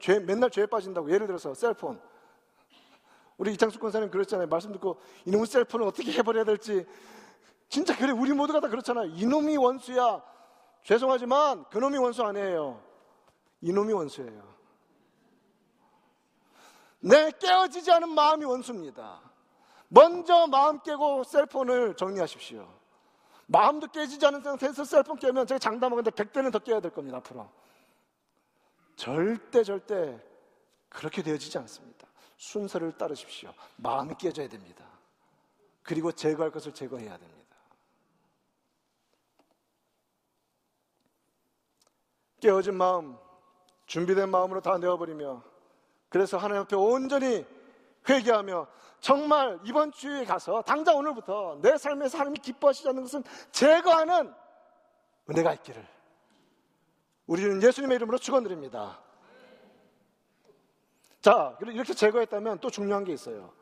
죄 0.00 0.20
맨날 0.20 0.50
죄에 0.50 0.66
빠진다고 0.66 1.10
예를 1.10 1.26
들어서 1.26 1.54
셀폰 1.54 2.00
우리 3.36 3.52
이창숙 3.54 3.80
권사님 3.80 4.10
그랬잖아요. 4.10 4.46
말씀 4.46 4.72
듣고 4.72 5.00
이놈의 5.24 5.46
셀폰을 5.46 5.86
어떻게 5.86 6.12
해버려야 6.12 6.44
될지. 6.44 6.86
진짜 7.68 7.96
그래. 7.96 8.12
우리 8.12 8.32
모두가 8.32 8.60
다 8.60 8.68
그렇잖아요. 8.68 9.06
이놈이 9.06 9.56
원수야. 9.56 10.22
죄송하지만 10.84 11.64
그놈이 11.70 11.98
원수 11.98 12.22
아니에요. 12.22 12.82
이놈이 13.60 13.92
원수예요. 13.92 14.54
내 17.00 17.30
깨어지지 17.32 17.90
않은 17.90 18.10
마음이 18.10 18.44
원수입니다. 18.44 19.20
먼저 19.88 20.46
마음 20.46 20.80
깨고 20.80 21.24
셀폰을 21.24 21.96
정리하십시오. 21.96 22.68
마음도 23.46 23.86
깨지지 23.88 24.24
않은 24.26 24.42
상태에서 24.42 24.84
셀폰 24.84 25.18
깨면 25.18 25.46
제가 25.46 25.58
장담하건데 25.58 26.10
100대는 26.10 26.52
더 26.52 26.58
깨야 26.58 26.80
될 26.80 26.92
겁니다, 26.92 27.18
앞으로. 27.18 27.48
절대, 28.96 29.62
절대 29.62 30.18
그렇게 30.88 31.22
되어지지 31.22 31.58
않습니다. 31.58 32.06
순서를 32.36 32.96
따르십시오. 32.96 33.52
마음이 33.76 34.14
깨져야 34.18 34.48
됩니다. 34.48 34.84
그리고 35.82 36.12
제거할 36.12 36.50
것을 36.50 36.72
제거해야 36.72 37.16
됩니다. 37.18 37.33
깨어진 42.44 42.74
마음, 42.74 43.16
준비된 43.86 44.28
마음으로 44.28 44.60
다 44.60 44.76
내어버리며 44.76 45.42
그래서 46.10 46.36
하나님 46.36 46.60
앞에 46.64 46.76
온전히 46.76 47.46
회개하며 48.06 48.66
정말 49.00 49.58
이번 49.64 49.90
주에 49.90 50.26
가서 50.26 50.60
당장 50.60 50.98
오늘부터 50.98 51.58
내 51.62 51.78
삶에서 51.78 52.18
하나님이 52.18 52.40
기뻐하시지 52.40 52.86
않는 52.86 53.02
것은 53.04 53.24
제거하는 53.50 54.30
은혜가 55.30 55.54
있기를 55.54 55.88
우리는 57.26 57.62
예수님의 57.62 57.96
이름으로 57.96 58.18
축원드립니다. 58.18 59.00
자, 61.22 61.56
이렇게 61.62 61.94
제거했다면 61.94 62.58
또 62.58 62.68
중요한 62.68 63.04
게 63.04 63.14
있어요. 63.14 63.54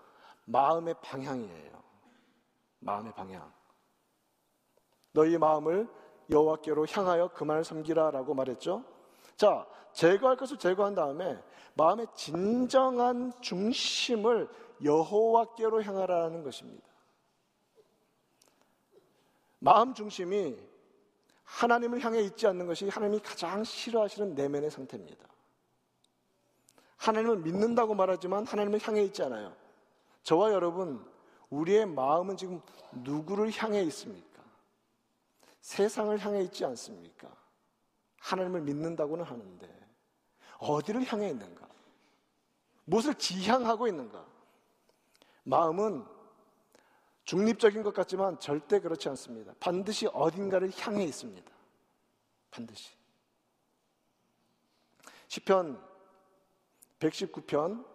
마음의 0.47 0.97
방향이에요. 1.01 1.83
마음의 2.81 3.13
방향. 3.15 3.53
너희 5.13 5.39
마음을 5.39 5.89
여호와께로 6.33 6.87
향하여 6.87 7.29
그만을 7.29 7.63
섬기라라고 7.63 8.35
말했죠. 8.35 8.85
자, 9.37 9.67
제거할 9.93 10.37
것을 10.37 10.59
제거한 10.59 10.95
다음에 10.95 11.39
마음의 11.75 12.07
진정한 12.15 13.33
중심을 13.41 14.49
여호와께로 14.83 15.83
향하라는 15.83 16.43
것입니다. 16.43 16.87
마음 19.59 19.95
중심이 19.95 20.59
하나님을 21.45 22.01
향해 22.01 22.21
있지 22.23 22.47
않는 22.47 22.67
것이 22.67 22.89
하나님이 22.89 23.21
가장 23.21 23.63
싫어하시는 23.63 24.35
내면의 24.35 24.71
상태입니다. 24.71 25.29
하나님을 26.97 27.39
믿는다고 27.39 27.95
말하지만 27.95 28.47
하나님을 28.47 28.81
향해 28.81 29.03
있지 29.03 29.23
않아요. 29.23 29.55
저와 30.23 30.53
여러분, 30.53 31.05
우리의 31.51 31.87
마음은 31.87 32.37
지금 32.37 32.61
누구를 32.93 33.51
향해 33.53 33.83
있습니까? 33.83 34.32
세상을 35.63 36.19
향해 36.19 36.43
있지 36.43 36.65
않습니까? 36.65 37.35
하나님을 38.21 38.61
믿는다고는 38.63 39.25
하는데 39.25 39.89
어디를 40.59 41.11
향해 41.11 41.31
있는가? 41.31 41.69
무엇을 42.85 43.15
지향하고 43.15 43.87
있는가? 43.87 44.27
마음은 45.45 46.05
중립적인 47.25 47.83
것 47.83 47.95
같지만 47.95 48.39
절대 48.41 48.81
그렇지 48.81 49.09
않습니다. 49.11 49.55
반드시 49.61 50.09
어딘가를 50.09 50.73
향해 50.79 51.05
있습니다. 51.05 51.51
반드시. 52.51 52.91
시편 55.29 55.81
119편 56.99 57.87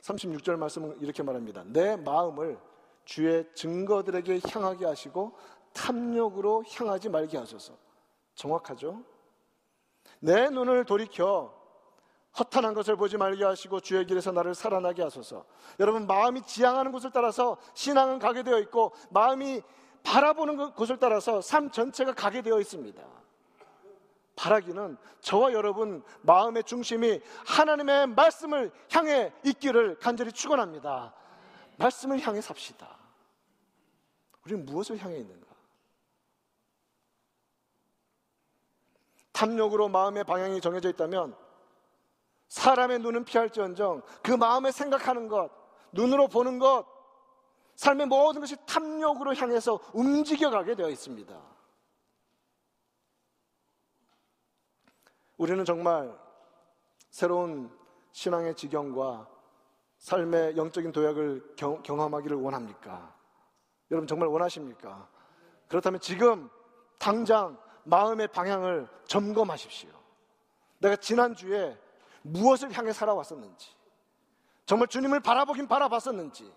36절 0.00 0.56
말씀은 0.56 1.00
이렇게 1.00 1.22
말합니다. 1.22 1.64
내 1.64 1.96
마음을 1.96 2.58
주의 3.04 3.44
증거들에게 3.54 4.40
향하게 4.48 4.86
하시고 4.86 5.36
탐욕으로 5.72 6.64
향하지 6.64 7.08
말게 7.08 7.38
하소서. 7.38 7.74
정확하죠? 8.34 9.02
내 10.20 10.48
눈을 10.50 10.84
돌이켜 10.84 11.54
허탄한 12.38 12.74
것을 12.74 12.96
보지 12.96 13.16
말게 13.16 13.44
하시고 13.44 13.80
주의 13.80 14.06
길에서 14.06 14.32
나를 14.32 14.54
살아나게 14.54 15.02
하소서. 15.02 15.44
여러분 15.78 16.06
마음이 16.06 16.42
지향하는 16.42 16.92
곳을 16.92 17.10
따라서 17.12 17.56
신앙은 17.74 18.18
가게 18.18 18.42
되어 18.42 18.58
있고 18.60 18.92
마음이 19.10 19.62
바라보는 20.04 20.72
곳을 20.74 20.98
따라서 20.98 21.40
삶 21.40 21.70
전체가 21.70 22.14
가게 22.14 22.42
되어 22.42 22.60
있습니다. 22.60 23.02
바라기는 24.36 24.96
저와 25.20 25.52
여러분 25.52 26.02
마음의 26.22 26.64
중심이 26.64 27.20
하나님의 27.46 28.06
말씀을 28.08 28.72
향해 28.90 29.32
있기를 29.44 29.98
간절히 29.98 30.32
축원합니다. 30.32 31.12
말씀을 31.76 32.20
향해 32.20 32.40
삽시다. 32.40 32.96
우리는 34.44 34.64
무엇을 34.64 34.98
향해 34.98 35.18
있는가? 35.18 35.49
탐욕으로 39.40 39.88
마음의 39.88 40.24
방향이 40.24 40.60
정해져 40.60 40.90
있다면 40.90 41.34
사람의 42.48 42.98
눈은 42.98 43.24
피할지언정 43.24 44.02
그 44.22 44.32
마음에 44.32 44.70
생각하는 44.70 45.28
것, 45.28 45.50
눈으로 45.92 46.28
보는 46.28 46.58
것, 46.58 46.84
삶의 47.76 48.06
모든 48.06 48.42
것이 48.42 48.56
탐욕으로 48.66 49.34
향해서 49.34 49.80
움직여가게 49.94 50.74
되어 50.74 50.90
있습니다. 50.90 51.40
우리는 55.38 55.64
정말 55.64 56.14
새로운 57.08 57.74
신앙의 58.12 58.54
지경과 58.56 59.26
삶의 59.96 60.58
영적인 60.58 60.92
도약을 60.92 61.54
경, 61.56 61.82
경험하기를 61.82 62.36
원합니까? 62.36 63.14
여러분 63.90 64.06
정말 64.06 64.28
원하십니까? 64.28 65.08
그렇다면 65.66 66.00
지금 66.00 66.50
당장 66.98 67.58
마음의 67.90 68.28
방향을 68.28 68.88
점검하십시오. 69.06 69.90
내가 70.78 70.96
지난주에 70.96 71.76
무엇을 72.22 72.72
향해 72.72 72.92
살아왔었는지, 72.92 73.74
정말 74.64 74.88
주님을 74.88 75.20
바라보긴 75.20 75.66
바라봤었는지 75.66 76.50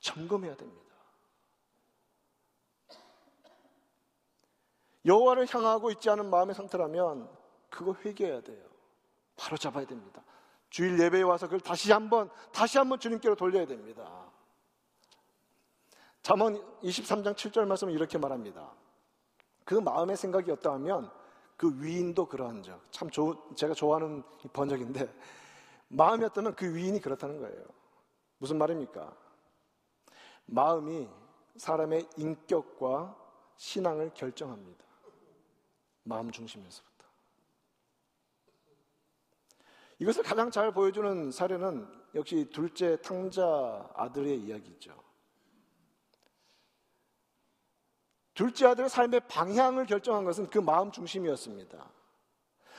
점검해야 0.00 0.54
됩니다. 0.54 0.82
여호와를 5.04 5.52
향하고 5.52 5.90
있지 5.92 6.10
않은 6.10 6.30
마음의 6.30 6.54
상태라면 6.54 7.28
그거 7.70 7.96
회개해야 8.04 8.42
돼요. 8.42 8.64
바로 9.36 9.56
잡아야 9.56 9.84
됩니다. 9.86 10.22
주일 10.70 10.98
예배에 11.00 11.22
와서 11.22 11.46
그걸 11.46 11.60
다시 11.60 11.90
한번 11.90 12.30
다시 12.52 12.78
한번 12.78 13.00
주님께로 13.00 13.34
돌려야 13.34 13.66
됩니다. 13.66 14.30
잠언 16.22 16.54
23장 16.82 17.34
7절 17.34 17.66
말씀은 17.66 17.92
이렇게 17.92 18.16
말합니다. 18.16 18.70
그 19.64 19.74
마음의 19.74 20.16
생각이 20.16 20.50
어떠하면 20.50 21.10
그 21.56 21.72
위인도 21.80 22.26
그러한 22.26 22.62
적. 22.62 22.80
참 22.90 23.08
조, 23.10 23.54
제가 23.54 23.74
좋아하는 23.74 24.22
번역인데 24.52 25.12
마음이었다면 25.88 26.56
그 26.56 26.74
위인이 26.74 27.00
그렇다는 27.00 27.40
거예요. 27.40 27.64
무슨 28.38 28.58
말입니까? 28.58 29.14
마음이 30.46 31.08
사람의 31.56 32.08
인격과 32.16 33.16
신앙을 33.56 34.10
결정합니다. 34.14 34.84
마음 36.04 36.30
중심에서부터. 36.30 37.06
이것을 40.00 40.24
가장 40.24 40.50
잘 40.50 40.72
보여주는 40.72 41.30
사례는 41.30 41.86
역시 42.14 42.48
둘째 42.52 43.00
탕자 43.00 43.90
아들의 43.94 44.40
이야기죠. 44.40 45.01
둘째 48.34 48.66
아들의 48.66 48.88
삶의 48.88 49.20
방향을 49.28 49.86
결정한 49.86 50.24
것은 50.24 50.48
그 50.48 50.58
마음 50.58 50.90
중심이었습니다. 50.90 51.78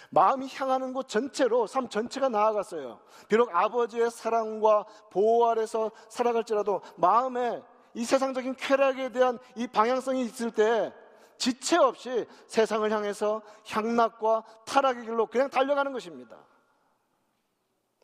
마음이 0.09 0.47
향하는 0.53 0.93
곳 0.93 1.07
전체로 1.07 1.65
삶 1.67 1.89
전체가 1.89 2.29
나아갔어요. 2.29 2.99
비록 3.27 3.49
아버지의 3.53 4.11
사랑과 4.11 4.85
보호 5.11 5.47
아래서 5.47 5.91
살아갈지라도 6.09 6.81
마음에 6.97 7.63
이 7.93 8.05
세상적인 8.05 8.55
쾌락에 8.55 9.11
대한 9.11 9.39
이 9.55 9.67
방향성이 9.67 10.23
있을 10.25 10.51
때 10.51 10.93
지체 11.37 11.77
없이 11.77 12.25
세상을 12.47 12.89
향해서 12.91 13.41
향락과 13.67 14.43
타락의 14.65 15.05
길로 15.05 15.25
그냥 15.27 15.49
달려가는 15.49 15.91
것입니다. 15.91 16.37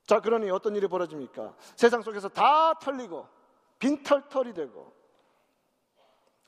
자, 0.06 0.20
그러니 0.20 0.50
어떤 0.50 0.76
일이 0.76 0.88
벌어집니까? 0.88 1.54
세상 1.76 2.02
속에서 2.02 2.30
다 2.30 2.74
털리고 2.80 3.28
빈털털이 3.78 4.54
되고 4.54 4.99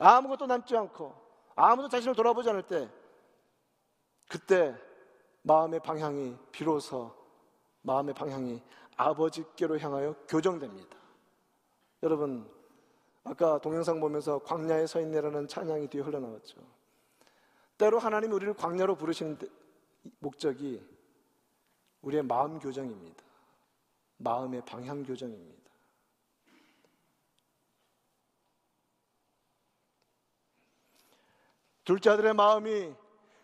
아무것도 0.01 0.47
남지 0.47 0.75
않고 0.75 1.13
아무도 1.55 1.87
자신을 1.87 2.15
돌아보지 2.15 2.49
않을 2.49 2.63
때 2.63 2.89
그때 4.27 4.75
마음의 5.43 5.81
방향이 5.81 6.35
비로소 6.51 7.13
마음의 7.83 8.15
방향이 8.15 8.61
아버지께로 8.97 9.79
향하여 9.79 10.15
교정됩니다. 10.27 10.97
여러분 12.03 12.49
아까 13.23 13.59
동영상 13.59 13.99
보면서 13.99 14.39
광야에 14.39 14.87
서 14.87 14.99
있네라는 15.01 15.47
찬양이 15.47 15.87
뒤에 15.87 16.01
흘러나왔죠. 16.01 16.57
때로 17.77 17.99
하나님이 17.99 18.33
우리를 18.33 18.53
광야로 18.55 18.95
부르시는 18.95 19.37
목적이 20.19 20.83
우리의 22.01 22.23
마음 22.23 22.57
교정입니다. 22.57 23.23
마음의 24.17 24.63
방향 24.65 25.03
교정입니다. 25.03 25.60
둘째 31.83 32.11
아들의 32.11 32.33
마음이 32.33 32.93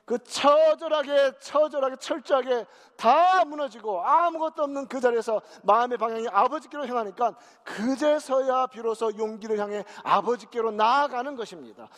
그 0.06 0.18
처절하게 0.24 1.38
처절하게 1.40 1.98
철저하게 1.98 2.66
다 2.96 3.44
무너지고 3.44 4.02
아무것도 4.02 4.64
없는 4.64 4.88
그 4.88 5.02
자리에서 5.02 5.42
마음의 5.64 5.98
방향이 5.98 6.30
아버지께로 6.30 6.88
향하니까 6.88 7.36
그제서야 7.66 8.68
비로소 8.68 9.12
용기를 9.18 9.60
향해 9.60 9.84
아버지께로 10.04 10.72
나아가는 10.72 11.36
것입니다. 11.36 11.90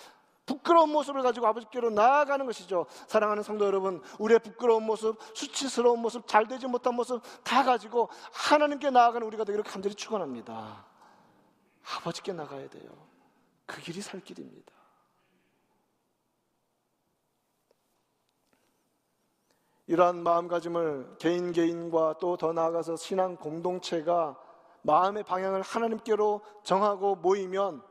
부끄러운 0.47 0.89
모습을 0.89 1.21
가지고 1.21 1.45
아버지께로 1.45 1.91
나아가는 1.91 2.43
것이죠. 2.43 2.88
사랑하는 3.08 3.43
성도 3.43 3.65
여러분, 3.65 4.02
우리의 4.17 4.39
부끄러운 4.39 4.84
모습, 4.84 5.19
수치스러운 5.36 5.99
모습, 5.99 6.28
잘 6.28 6.47
되지 6.47 6.65
못한 6.65 6.95
모습 6.95 7.21
다 7.43 7.63
가지고 7.63 8.10
하나님께 8.34 8.89
나아가는 8.89 9.25
우리가 9.28 9.43
되기를 9.43 9.63
간절히 9.63 9.93
축원합니다. 9.93 10.84
아버지께 11.97 12.34
나가야 12.34 12.67
돼요. 12.69 12.89
그 13.67 13.80
길이 13.82 14.02
살 14.02 14.19
길입니다. 14.21 14.73
이러한 19.89 20.21
마음가짐을 20.21 21.15
개인 21.17 21.52
개인과 21.52 22.19
또 22.19 22.38
더 22.38 22.54
나아가서 22.54 22.95
신앙 22.95 23.36
공동체가 23.36 24.39
마음의 24.84 25.23
방향을 25.23 25.63
하나님께로 25.63 26.41
정하고 26.63 27.15
모이면 27.15 27.82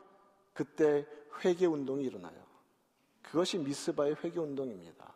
그때 0.54 1.04
회개 1.44 1.66
운동이 1.66 2.04
일어나요. 2.04 2.40
그것이 3.22 3.58
미스바의 3.58 4.14
회개 4.22 4.38
운동입니다. 4.38 5.12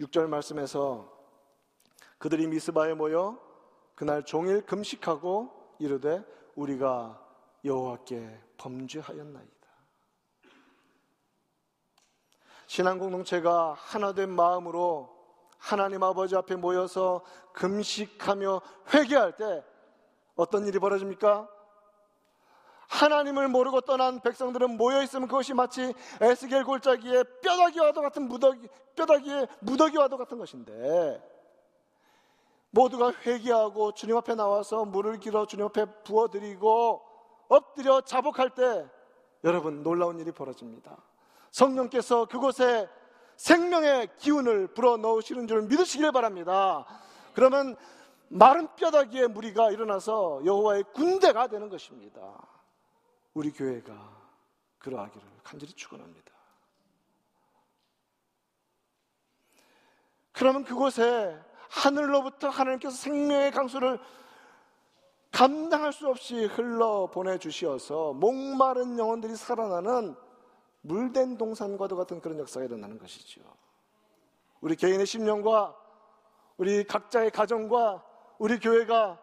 6절 0.00 0.26
말씀에서 0.26 1.12
그들이 2.16 2.46
미스바에 2.46 2.94
모여 2.94 3.38
그날 3.94 4.24
종일 4.24 4.64
금식하고 4.64 5.76
이르되 5.80 6.24
우리가 6.54 7.22
여호와께 7.62 8.40
범죄하였나이다. 8.56 9.61
신앙 12.72 12.98
공동체가 12.98 13.74
하나된 13.76 14.30
마음으로 14.30 15.14
하나님 15.58 16.02
아버지 16.02 16.34
앞에 16.34 16.56
모여서 16.56 17.20
금식하며 17.52 18.62
회개할 18.94 19.36
때 19.36 19.62
어떤 20.36 20.66
일이 20.66 20.78
벌어집니까? 20.78 21.50
하나님을 22.88 23.48
모르고 23.48 23.82
떠난 23.82 24.20
백성들은 24.20 24.78
모여 24.78 25.02
있으면 25.02 25.28
그것이 25.28 25.52
마치 25.52 25.92
에스겔 26.22 26.64
골짜기에 26.64 27.24
뼈다귀와도 27.42 28.00
같은 28.00 28.26
무더기 28.26 28.66
뼈다귀에 28.96 29.48
무더기와도 29.60 30.16
같은 30.16 30.38
것인데 30.38 31.22
모두가 32.70 33.12
회개하고 33.12 33.92
주님 33.92 34.16
앞에 34.16 34.34
나와서 34.34 34.86
물을 34.86 35.20
길어 35.20 35.44
주님 35.44 35.66
앞에 35.66 35.84
부어 36.04 36.28
드리고 36.28 37.02
엎드려 37.48 38.00
자복할 38.00 38.54
때 38.54 38.88
여러분 39.44 39.82
놀라운 39.82 40.18
일이 40.18 40.32
벌어집니다. 40.32 41.11
성령께서 41.52 42.24
그곳에 42.24 42.88
생명의 43.36 44.08
기운을 44.18 44.68
불어 44.68 44.96
넣으시는 44.96 45.46
줄 45.46 45.62
믿으시길 45.62 46.10
바랍니다. 46.12 46.84
그러면 47.34 47.76
마른 48.28 48.66
뼈다귀의 48.76 49.28
무리가 49.28 49.70
일어나서 49.70 50.42
여호와의 50.44 50.84
군대가 50.94 51.46
되는 51.46 51.68
것입니다. 51.68 52.20
우리 53.34 53.52
교회가 53.52 53.92
그러하기를 54.78 55.28
간절히 55.44 55.72
축원합니다. 55.74 56.32
그러면 60.32 60.64
그곳에 60.64 61.38
하늘로부터 61.68 62.48
하나님께서 62.48 62.96
생명의 62.96 63.50
강수를 63.50 64.00
감당할 65.30 65.92
수 65.92 66.08
없이 66.08 66.44
흘러 66.46 67.08
보내 67.10 67.38
주시어서 67.38 68.12
목마른 68.14 68.98
영혼들이 68.98 69.36
살아나는 69.36 70.14
물된 70.82 71.38
동산과도 71.38 71.96
같은 71.96 72.20
그런 72.20 72.38
역사가 72.38 72.66
일어나는 72.66 72.98
것이죠. 72.98 73.40
우리 74.60 74.76
개인의 74.76 75.06
심령과 75.06 75.76
우리 76.56 76.84
각자의 76.84 77.30
가정과 77.30 78.04
우리 78.38 78.58
교회가 78.58 79.20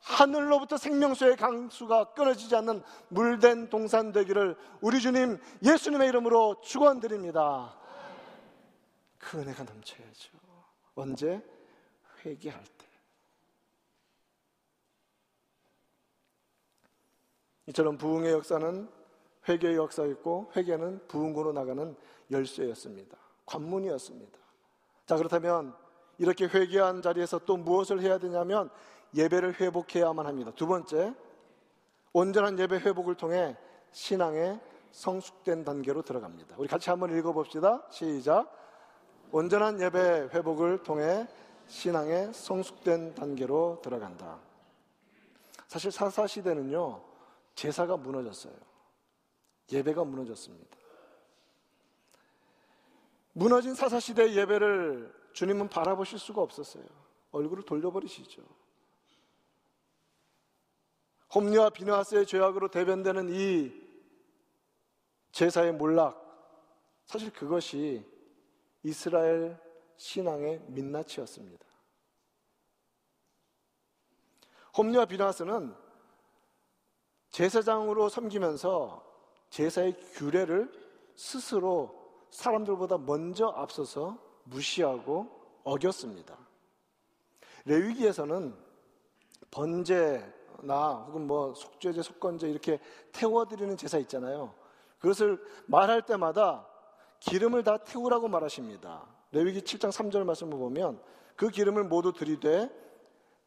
하늘로부터 0.00 0.76
생명수의 0.76 1.36
강수가 1.36 2.14
끊어지지 2.14 2.56
않는 2.56 2.82
물된 3.08 3.70
동산 3.70 4.10
되기를 4.10 4.56
우리 4.80 5.00
주님 5.00 5.38
예수님의 5.62 6.08
이름으로 6.08 6.60
축원드립니다. 6.60 7.76
그 9.18 9.38
은혜가 9.38 9.62
넘쳐야죠. 9.62 10.32
언제 10.96 11.40
회개할 12.24 12.62
때. 12.64 12.86
이처럼 17.68 17.96
부흥의 17.96 18.32
역사는 18.32 19.01
회개의 19.48 19.76
역사였고 19.76 20.52
회개는 20.56 21.06
부흥으로 21.08 21.52
나가는 21.52 21.96
열쇠였습니다. 22.30 23.16
관문이었습니다. 23.46 24.38
자 25.06 25.16
그렇다면 25.16 25.74
이렇게 26.18 26.46
회개한 26.46 27.02
자리에서 27.02 27.40
또 27.40 27.56
무엇을 27.56 28.00
해야 28.00 28.18
되냐면 28.18 28.70
예배를 29.14 29.60
회복해야만 29.60 30.26
합니다. 30.26 30.52
두 30.54 30.66
번째, 30.66 31.14
온전한 32.12 32.58
예배 32.58 32.76
회복을 32.76 33.16
통해 33.16 33.56
신앙의 33.90 34.60
성숙된 34.92 35.64
단계로 35.64 36.02
들어갑니다. 36.02 36.56
우리 36.58 36.68
같이 36.68 36.90
한번 36.90 37.16
읽어봅시다. 37.16 37.82
시작. 37.90 38.50
온전한 39.30 39.80
예배 39.80 40.28
회복을 40.32 40.82
통해 40.82 41.26
신앙의 41.66 42.32
성숙된 42.34 43.14
단계로 43.14 43.80
들어간다. 43.82 44.38
사실 45.66 45.90
사사시대는요, 45.90 47.00
제사가 47.54 47.96
무너졌어요. 47.96 48.52
예배가 49.72 50.04
무너졌습니다. 50.04 50.76
무너진 53.32 53.74
사사시대 53.74 54.34
예배를 54.34 55.12
주님은 55.32 55.68
바라보실 55.68 56.18
수가 56.18 56.42
없었어요. 56.42 56.84
얼굴을 57.30 57.64
돌려버리시죠. 57.64 58.42
홈리와 61.34 61.70
비누하스의 61.70 62.26
죄악으로 62.26 62.68
대변되는 62.68 63.30
이 63.30 63.72
제사의 65.32 65.72
몰락, 65.72 66.20
사실 67.06 67.32
그것이 67.32 68.06
이스라엘 68.82 69.58
신앙의 69.96 70.60
민낯이었습니다. 70.66 71.64
홈리와 74.76 75.06
비누하스는 75.06 75.74
제사장으로 77.30 78.10
섬기면서 78.10 79.11
제사의 79.52 79.94
규례를 80.14 80.72
스스로 81.14 81.94
사람들보다 82.30 82.96
먼저 82.96 83.48
앞서서 83.48 84.16
무시하고 84.44 85.28
어겼습니다. 85.62 86.38
레위기에서는 87.66 88.56
번제나 89.50 91.04
혹은 91.06 91.26
뭐 91.26 91.52
속죄제, 91.52 92.00
속건제 92.00 92.48
이렇게 92.48 92.80
태워드리는 93.12 93.76
제사 93.76 93.98
있잖아요. 93.98 94.54
그것을 94.98 95.38
말할 95.66 96.06
때마다 96.06 96.66
기름을 97.20 97.62
다 97.62 97.76
태우라고 97.76 98.28
말하십니다. 98.28 99.06
레위기 99.32 99.60
7장 99.60 99.90
3절 99.90 100.24
말씀을 100.24 100.56
보면 100.56 100.98
그 101.36 101.50
기름을 101.50 101.84
모두 101.84 102.14
들이되 102.14 102.70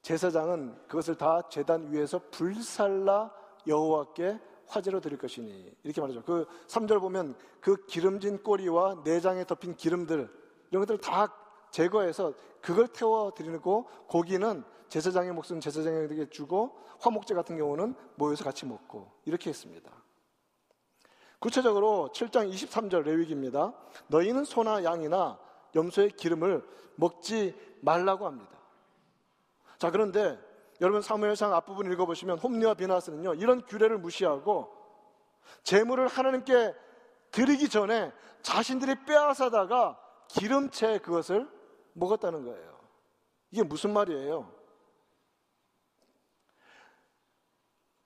제사장은 0.04 0.88
그것을 0.88 1.16
다 1.16 1.42
제단 1.50 1.92
위에서 1.92 2.22
불살라 2.30 3.34
여호와께 3.66 4.40
화제로 4.68 5.00
드릴 5.00 5.18
것이니 5.18 5.74
이렇게 5.84 6.02
말하죠. 6.02 6.24
그 6.24 6.46
3절 6.68 7.00
보면 7.00 7.36
그 7.62 7.86
기름진 7.86 8.44
꼬리와 8.44 9.02
내장에 9.04 9.46
덮인 9.46 9.76
기름들 9.76 10.30
이런 10.72 10.82
것들을 10.82 11.00
다 11.02 11.34
제거해서 11.72 12.34
그걸 12.62 12.88
태워 12.88 13.34
드리고 13.34 13.88
고기는 14.08 14.64
제사장의 14.90 15.34
목숨 15.34 15.60
제사장에게 15.60 16.30
주고 16.30 16.78
화목제 17.00 17.34
같은 17.34 17.58
경우는 17.58 17.96
모여서 18.16 18.44
같이 18.44 18.66
먹고 18.66 19.12
이렇게 19.26 19.50
했습니다. 19.50 19.92
구체적으로 21.40 22.10
7장 22.14 22.52
23절 22.52 23.04
레위기입니다. 23.04 23.74
너희는 24.08 24.46
소나 24.46 24.84
양이나 24.84 25.38
염소의 25.76 26.12
기름을 26.12 26.66
먹지 26.96 27.56
말라고 27.82 28.26
합니다. 28.26 28.58
자, 29.78 29.92
그런데 29.92 30.40
여러분 30.82 31.02
사무엘상 31.02 31.54
앞부분 31.54 31.92
읽어보시면 31.92 32.40
홈리와 32.40 32.74
비나스는요 32.74 33.36
이런 33.36 33.66
규례를 33.66 33.98
무시하고 33.98 34.76
재물을 35.64 36.08
하나님께 36.08 36.74
드리기 37.32 37.70
전에 37.70 38.12
자신들이 38.42 39.06
빼앗아다가 39.06 40.00
기름채 40.28 41.00
그것을 41.00 41.50
먹었다는 41.94 42.46
거예요. 42.46 42.80
이게 43.52 43.64
무슨 43.64 43.94
말이에요? 43.94 44.52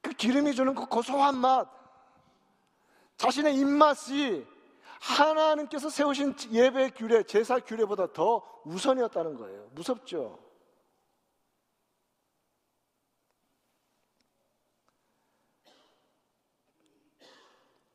그 0.01 0.12
기름이 0.12 0.53
주는 0.53 0.73
그 0.73 0.86
고소한 0.86 1.38
맛, 1.38 1.67
자신의 3.17 3.55
입맛이 3.55 4.47
하나님께서 4.99 5.89
세우신 5.89 6.36
예배 6.51 6.91
규례, 6.91 7.23
제사 7.23 7.60
규례보다 7.60 8.13
더 8.13 8.43
우선이었다는 8.65 9.36
거예요. 9.36 9.69
무섭죠? 9.73 10.39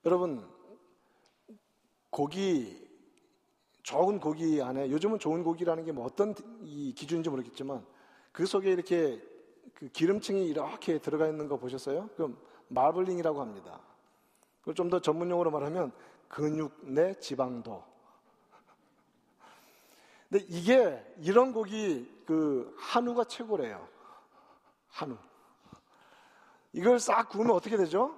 여러분, 0.04 0.46
고기 2.10 2.82
좋은 3.82 4.18
고기 4.20 4.62
안에 4.62 4.90
요즘은 4.90 5.18
좋은 5.18 5.42
고기라는 5.42 5.84
게 5.84 5.92
뭐 5.92 6.04
어떤 6.06 6.34
이 6.62 6.94
기준인지 6.94 7.30
모르겠지만 7.30 7.84
그 8.32 8.46
속에 8.46 8.70
이렇게 8.72 9.20
그 9.74 9.88
기름층이 9.88 10.46
이렇게 10.46 10.98
들어가 10.98 11.26
있는 11.28 11.48
거 11.48 11.56
보셨어요? 11.58 12.08
그럼 12.16 12.38
마블링이라고 12.68 13.40
합니다. 13.40 13.80
그걸 14.60 14.74
좀 14.74 14.90
더 14.90 15.00
전문용어로 15.00 15.50
말하면 15.50 15.92
근육 16.28 16.72
내 16.82 17.14
지방도. 17.18 17.84
근데 20.28 20.44
이게 20.48 21.14
이런 21.18 21.52
고기 21.52 22.10
그 22.26 22.74
한우가 22.78 23.24
최고래요. 23.24 23.86
한우. 24.88 25.16
이걸 26.72 26.98
싹 26.98 27.28
구우면 27.28 27.54
어떻게 27.54 27.76
되죠? 27.76 28.16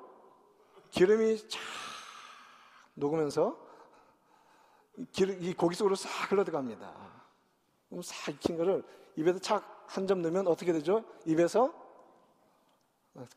기름이 0.91 1.49
쫙 1.49 1.61
녹으면서 2.95 3.59
이 5.19 5.55
고기 5.55 5.75
속으로 5.77 5.95
싹 5.95 6.31
흘러 6.31 6.45
들어갑니다. 6.45 6.93
그럼 7.89 8.03
싹 8.03 8.33
익힌 8.33 8.57
거를 8.57 8.85
입에서 9.17 9.39
착 9.39 9.77
한 9.89 10.07
점 10.07 10.21
넣으면 10.23 10.47
어떻게 10.49 10.73
되죠? 10.73 11.05
입에서 11.25 11.73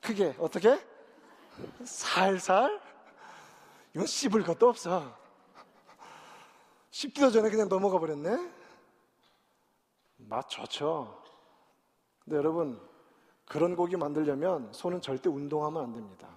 크게 0.02 0.36
어떻게? 0.40 0.84
살살? 1.84 2.82
이건 3.94 4.06
씹을 4.06 4.44
것도 4.44 4.70
없어. 4.70 5.16
씹기도 6.92 7.30
전에 7.32 7.50
그냥 7.50 7.70
넘어가 7.70 8.00
버렸네? 8.00 8.52
맛 10.18 10.50
좋죠. 10.50 11.24
근데 12.24 12.38
여러분, 12.38 12.82
그런 13.46 13.76
고기 13.76 13.96
만들려면 13.96 14.74
손은 14.74 15.02
절대 15.02 15.30
운동하면 15.30 15.84
안 15.84 15.94
됩니다. 15.94 16.28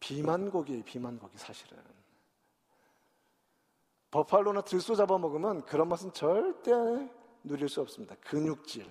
비만 0.00 0.50
고기예요, 0.50 0.82
비만 0.84 1.18
고기 1.18 1.36
사실은. 1.38 1.78
버팔로나 4.10 4.62
들소 4.62 4.94
잡아 4.94 5.18
먹으면 5.18 5.64
그런 5.66 5.88
맛은 5.88 6.12
절대 6.12 6.72
누릴 7.44 7.68
수 7.68 7.80
없습니다. 7.80 8.14
근육질. 8.16 8.86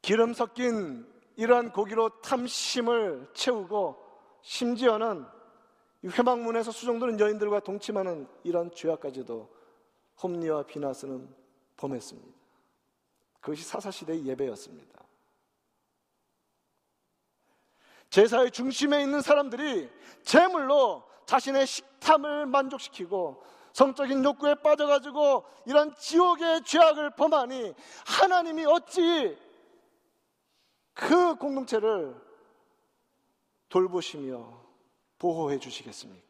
기름 0.00 0.34
섞인 0.34 1.10
이러한 1.36 1.72
고기로 1.72 2.20
탐심을 2.20 3.30
채우고 3.32 3.96
심지어는 4.42 5.26
회막문에서 6.04 6.70
수종드는 6.70 7.18
여인들과 7.18 7.60
동침하는 7.60 8.28
이런 8.42 8.70
죄악까지도 8.70 9.50
홈리와 10.22 10.64
비나스는 10.66 11.34
범했습니다. 11.76 12.38
그것이 13.40 13.64
사사시대의 13.64 14.26
예배였습니다. 14.26 15.03
제사의 18.14 18.52
중심에 18.52 19.02
있는 19.02 19.20
사람들이 19.20 19.90
제물로 20.22 21.02
자신의 21.26 21.66
식탐을 21.66 22.46
만족시키고 22.46 23.42
성적인 23.72 24.22
욕구에 24.22 24.54
빠져가지고 24.54 25.44
이런 25.66 25.92
지옥의 25.96 26.62
죄악을 26.62 27.16
범하니 27.16 27.74
하나님이 28.06 28.66
어찌 28.66 29.36
그 30.92 31.34
공동체를 31.34 32.14
돌보시며 33.68 34.62
보호해 35.18 35.58
주시겠습니까? 35.58 36.23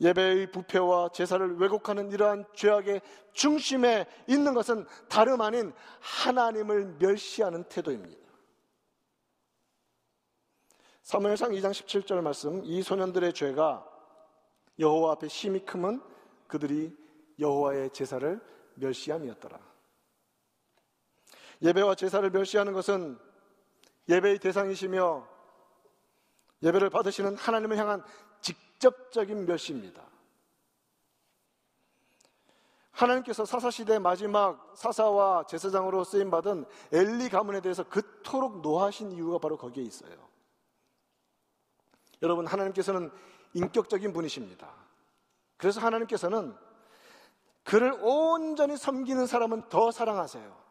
예배의 0.00 0.50
부패와 0.50 1.10
제사를 1.10 1.56
왜곡하는 1.58 2.10
이러한 2.10 2.46
죄악의 2.54 3.02
중심에 3.32 4.06
있는 4.26 4.54
것은 4.54 4.86
다름 5.08 5.40
아닌 5.40 5.72
하나님을 6.00 6.96
멸시하는 6.98 7.64
태도입니다. 7.64 8.18
사무엘상 11.02 11.50
2장 11.52 11.72
17절 11.72 12.20
말씀 12.22 12.64
이 12.64 12.82
소년들의 12.82 13.32
죄가 13.34 13.86
여호와 14.78 15.12
앞에 15.12 15.28
심히 15.28 15.64
크면 15.64 16.02
그들이 16.46 16.96
여호와의 17.38 17.90
제사를 17.90 18.40
멸시함이었더라. 18.74 19.58
예배와 21.62 21.94
제사를 21.94 22.28
멸시하는 22.30 22.72
것은 22.72 23.18
예배의 24.08 24.38
대상이시며 24.38 25.28
예배를 26.62 26.90
받으시는 26.90 27.36
하나님을 27.36 27.76
향한 27.76 28.02
직접적인 28.80 29.44
멸시입니다. 29.44 30.02
하나님께서 32.92 33.44
사사시대 33.44 33.98
마지막 33.98 34.72
사사와 34.74 35.44
제사장으로 35.46 36.04
쓰임받은 36.04 36.64
엘리 36.92 37.28
가문에 37.28 37.60
대해서 37.60 37.84
그토록 37.84 38.60
노하신 38.60 39.12
이유가 39.12 39.38
바로 39.38 39.56
거기에 39.56 39.84
있어요. 39.84 40.16
여러분, 42.22 42.46
하나님께서는 42.46 43.10
인격적인 43.54 44.12
분이십니다. 44.12 44.70
그래서 45.56 45.80
하나님께서는 45.80 46.54
그를 47.64 47.92
온전히 48.02 48.76
섬기는 48.76 49.26
사람은 49.26 49.68
더 49.68 49.90
사랑하세요. 49.90 50.69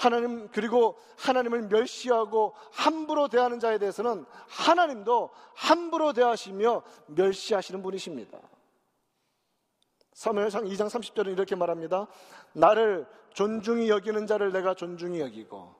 하나님 0.00 0.48
그리고 0.48 0.98
하나님을 1.18 1.68
멸시하고 1.68 2.54
함부로 2.72 3.28
대하는 3.28 3.60
자에 3.60 3.76
대해서는 3.76 4.24
하나님도 4.48 5.28
함부로 5.54 6.14
대하시며 6.14 6.82
멸시하시는 7.08 7.82
분이십니다. 7.82 8.38
사무엘상 10.14 10.64
2장 10.64 10.86
30절은 10.86 11.32
이렇게 11.32 11.54
말합니다. 11.54 12.06
나를 12.54 13.06
존중히 13.34 13.90
여기는 13.90 14.26
자를 14.26 14.52
내가 14.52 14.72
존중히 14.72 15.20
여기고 15.20 15.74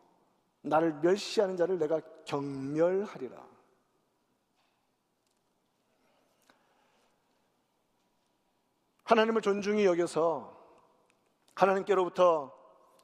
나를 0.61 0.93
멸시하는 1.01 1.57
자를 1.57 1.79
내가 1.79 2.03
경멸하리라. 2.27 3.43
하나님을 9.05 9.41
존중히 9.41 9.87
여겨서 9.87 10.61
하나님께로부터 11.55 12.60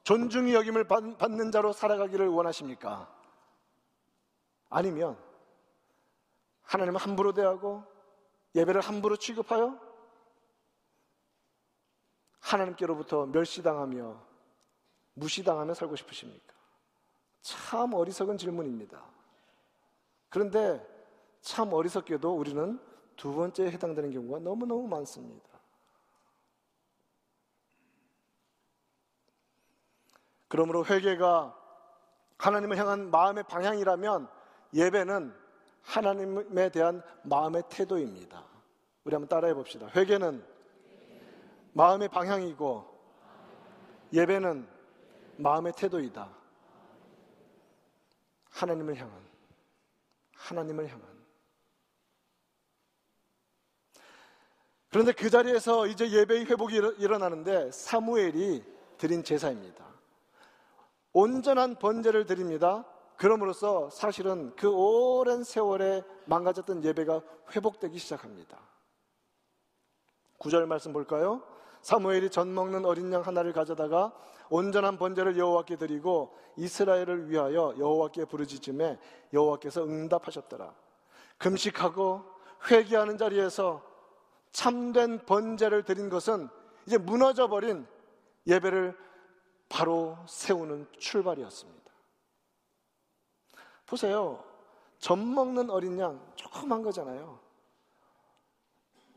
존중이 0.07 0.55
여김을 0.55 0.85
받는 0.85 1.51
자로 1.51 1.73
살아가기를 1.73 2.29
원하십니까? 2.29 3.13
아니면 4.71 5.19
하나님을 6.63 7.01
함부로 7.01 7.35
대하고 7.35 7.83
예배를 8.55 8.83
함부로 8.83 9.17
취급하여 9.17 9.77
하나님께로부터 12.39 13.27
멸시당하며 13.27 14.25
무시당하며 15.15 15.75
살고 15.75 15.97
싶으십니까? 15.97 16.55
참 17.41 17.93
어리석은 17.93 18.39
질문입니다. 18.39 19.03
그런데 20.29 20.87
참 21.41 21.73
어리석게도 21.73 22.33
우리는 22.33 22.79
두 23.17 23.35
번째에 23.35 23.73
해당되는 23.73 24.13
경우가 24.13 24.39
너무너무 24.39 24.87
많습니다. 24.87 25.56
그러므로 30.49 30.85
회개가 30.85 31.57
하나님을 32.39 32.77
향한 32.77 33.11
마음의 33.11 33.45
방향이라면 33.45 34.29
예배는 34.75 35.35
하나님에 35.83 36.69
대한 36.71 37.03
마음의 37.23 37.65
태도입니다. 37.71 38.45
우리 39.05 39.15
한번 39.15 39.29
따라해 39.29 39.55
봅시다. 39.55 39.89
회개는 39.95 40.45
마음의 41.73 42.09
방향이고 42.09 42.97
예배는 44.13 44.69
마음의 45.37 45.73
태도이다. 45.77 46.29
하나님을 48.51 48.97
향한 48.97 49.27
하나님을 50.35 50.89
향한 50.89 51.17
그런데 54.89 55.13
그 55.13 55.29
자리에서 55.29 55.87
이제 55.87 56.11
예배의 56.11 56.47
회복이 56.47 56.77
일어나는데 56.99 57.71
사무엘이 57.71 58.65
드린 58.97 59.23
제사입니다. 59.23 59.85
온전한 61.19 61.77
번제를 61.77 62.27
드립니다. 62.27 62.85
그럼으로써 63.17 63.89
사실은 63.89 64.53
그 64.55 64.69
오랜 64.69 65.45
세월에 65.45 66.03
망가졌던 66.27 66.85
예배가 66.85 67.23
회복되기 67.53 67.97
시작합니다. 67.99 68.59
구절 70.37 70.67
말씀 70.67 70.93
볼까요? 70.93 71.43
사무엘이 71.81 72.29
전 72.29 72.55
먹는 72.55 72.85
어린 72.85 73.11
양 73.15 73.23
하나를 73.23 73.55
가져다가 73.55 74.13
온전한 74.51 74.99
번제를 74.99 75.39
여호와께 75.39 75.77
드리고 75.77 76.37
이스라엘을 76.57 77.31
위하여 77.31 77.75
여호와께 77.79 78.27
부르짖음에 78.27 78.99
여호와께서 79.33 79.85
응답하셨더라. 79.85 80.75
금식하고 81.39 82.25
회개하는 82.71 83.17
자리에서 83.17 83.83
참된 84.53 85.25
번제를 85.25 85.85
드린 85.85 86.11
것은 86.11 86.51
이제 86.87 86.99
무너져 86.99 87.49
버린 87.49 87.87
예배를 88.47 89.07
바로 89.69 90.17
세우는 90.27 90.87
출발이었습니다. 90.99 91.93
보세요. 93.87 94.45
젖 94.99 95.17
먹는 95.17 95.71
어린 95.71 95.99
양, 95.99 96.21
조그만 96.35 96.83
거잖아요. 96.83 97.41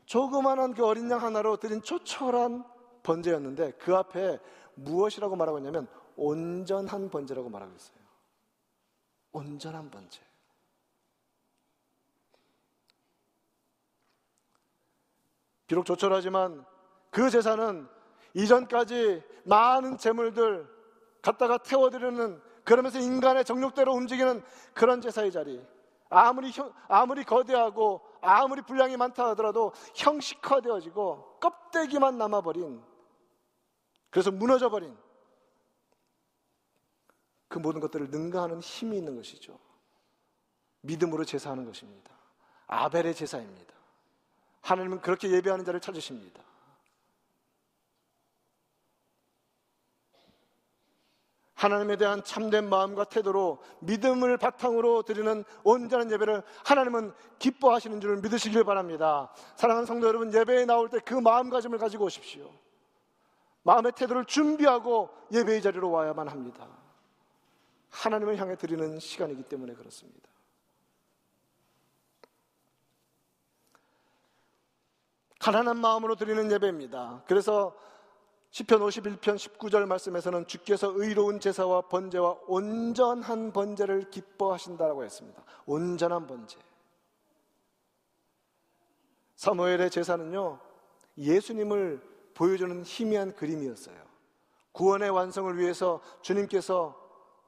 조그만한 0.06 0.74
그 0.74 0.84
어린 0.84 1.10
양 1.10 1.22
하나로 1.22 1.56
드린 1.56 1.82
초촐한 1.82 2.64
번제였는데 3.02 3.72
그 3.72 3.94
앞에 3.96 4.38
무엇이라고 4.74 5.36
말하고 5.36 5.58
있냐면 5.58 5.86
온전한 6.16 7.10
번제라고 7.10 7.48
말하고 7.48 7.74
있어요. 7.74 8.00
온전한 9.32 9.90
번제. 9.90 10.20
비록 15.66 15.86
조촐하지만 15.86 16.66
그 17.10 17.30
제사는 17.30 17.88
이전까지 18.34 19.22
많은 19.44 19.98
재물들 19.98 20.68
갖다가 21.22 21.58
태워드리는 21.58 22.40
그러면서 22.64 22.98
인간의 22.98 23.44
정욕대로 23.44 23.92
움직이는 23.92 24.42
그런 24.74 25.00
제사의 25.00 25.32
자리. 25.32 25.64
아무리 26.08 26.52
아무리 26.88 27.24
거대하고 27.24 28.02
아무리 28.20 28.62
분량이 28.62 28.96
많다 28.96 29.28
하더라도 29.30 29.72
형식화되어지고 29.94 31.38
껍데기만 31.40 32.18
남아버린 32.18 32.82
그래서 34.10 34.32
무너져버린 34.32 34.96
그 37.48 37.58
모든 37.58 37.80
것들을 37.80 38.10
능가하는 38.10 38.60
힘이 38.60 38.98
있는 38.98 39.16
것이죠. 39.16 39.58
믿음으로 40.82 41.24
제사하는 41.24 41.64
것입니다. 41.64 42.10
아벨의 42.66 43.14
제사입니다. 43.14 43.74
하나님은 44.62 45.00
그렇게 45.00 45.30
예배하는 45.30 45.64
자를 45.64 45.80
찾으십니다. 45.80 46.42
하나님에 51.60 51.96
대한 51.96 52.24
참된 52.24 52.70
마음과 52.70 53.04
태도로 53.04 53.62
믿음을 53.80 54.38
바탕으로 54.38 55.02
드리는 55.02 55.44
온전한 55.62 56.10
예배를 56.10 56.42
하나님은 56.64 57.12
기뻐하시는 57.38 58.00
줄을 58.00 58.16
믿으시길 58.22 58.64
바랍니다. 58.64 59.30
사랑하는 59.56 59.84
성도 59.84 60.06
여러분, 60.08 60.32
예배에 60.32 60.64
나올 60.64 60.88
때 60.88 61.00
그 61.00 61.12
마음가짐을 61.12 61.76
가지고 61.76 62.06
오십시오. 62.06 62.50
마음의 63.64 63.92
태도를 63.92 64.24
준비하고 64.24 65.10
예배의 65.32 65.60
자리로 65.60 65.90
와야만 65.90 66.28
합니다. 66.28 66.66
하나님을 67.90 68.38
향해 68.38 68.56
드리는 68.56 68.98
시간이기 68.98 69.42
때문에 69.42 69.74
그렇습니다. 69.74 70.30
가난한 75.40 75.76
마음으로 75.76 76.14
드리는 76.14 76.50
예배입니다. 76.52 77.24
그래서 77.26 77.76
시편 78.50 78.80
51편 78.80 79.20
19절 79.20 79.86
말씀에서는 79.86 80.46
주께서 80.46 80.92
의로운 80.94 81.38
제사와 81.38 81.82
번제와 81.82 82.40
온전한 82.46 83.52
번제를 83.52 84.10
기뻐하신다라고 84.10 85.04
했습니다. 85.04 85.42
온전한 85.66 86.26
번제. 86.26 86.58
사무엘의 89.36 89.90
제사는요. 89.90 90.58
예수님을 91.16 92.00
보여주는 92.34 92.82
희미한 92.82 93.34
그림이었어요. 93.34 93.96
구원의 94.72 95.10
완성을 95.10 95.56
위해서 95.56 96.00
주님께서 96.22 96.98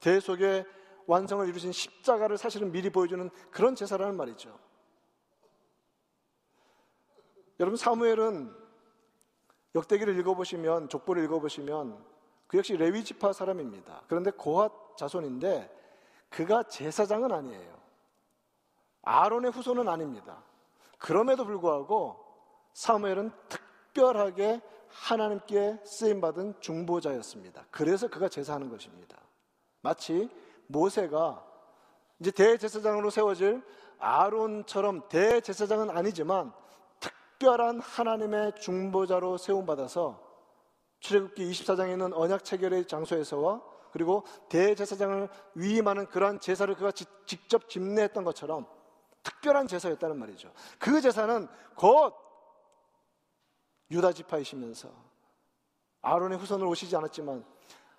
대속의 0.01 0.65
완성을 1.07 1.47
이루신 1.49 1.73
십자가를 1.73 2.39
사실은 2.39 2.71
미리 2.71 2.91
보여주는 2.91 3.29
그런 3.51 3.75
제사라는 3.75 4.17
말이죠. 4.17 4.57
여러분 7.59 7.77
사무엘은 7.77 8.62
역대기를 9.75 10.19
읽어보시면 10.19 10.89
족보를 10.89 11.25
읽어보시면 11.25 12.05
그 12.47 12.59
역시 12.59 12.77
레위 12.77 13.03
지파 13.05 13.33
사람입니다. 13.33 14.03
그런데 14.09 14.31
고핫 14.31 14.97
자손인데 14.97 15.71
그가 16.29 16.63
제사장은 16.65 17.33
아니에요. 17.33 17.81
아론의 19.03 19.51
후손은 19.51 19.89
아닙니다. 19.89 20.43
그럼에도 20.99 21.45
불구하고 21.45 22.23
사무엘은 22.75 23.33
특별하게 23.49 24.61
하나님께 24.89 25.81
쓰임 25.85 26.21
받은 26.21 26.55
중보자였습니다. 26.61 27.67
그래서 27.71 28.09
그가 28.09 28.29
제사하는 28.29 28.69
것입니다. 28.69 29.17
마치 29.81 30.29
모세가 30.67 31.45
이제 32.21 32.31
대제사장으로 32.31 33.11
세워질 33.11 33.63
아론처럼 33.99 35.09
대제사장은 35.09 35.91
아니지만 35.91 36.53
특별한 37.43 37.81
하나님의 37.81 38.53
중보자로 38.61 39.37
세움받아서 39.37 40.23
출애굽기 41.01 41.51
24장에 41.51 41.91
있는 41.91 42.13
언약 42.13 42.45
체결의 42.45 42.87
장소에서와 42.87 43.61
그리고 43.91 44.25
대제사장을 44.49 45.29
위임하는 45.57 46.07
그러한 46.07 46.39
제사를 46.39 46.73
그가 46.77 46.93
직접 47.27 47.69
집례했던 47.69 48.23
것처럼 48.23 48.67
특별한 49.25 49.67
제사였다는 49.67 50.21
말이죠. 50.21 50.53
그 50.79 51.01
제사는 51.01 51.49
곧 51.75 52.15
유다 53.91 54.13
지파이시면서 54.13 54.89
아론의 56.01 56.39
후손으로 56.39 56.71
오시지 56.71 56.95
않았지만 56.95 57.45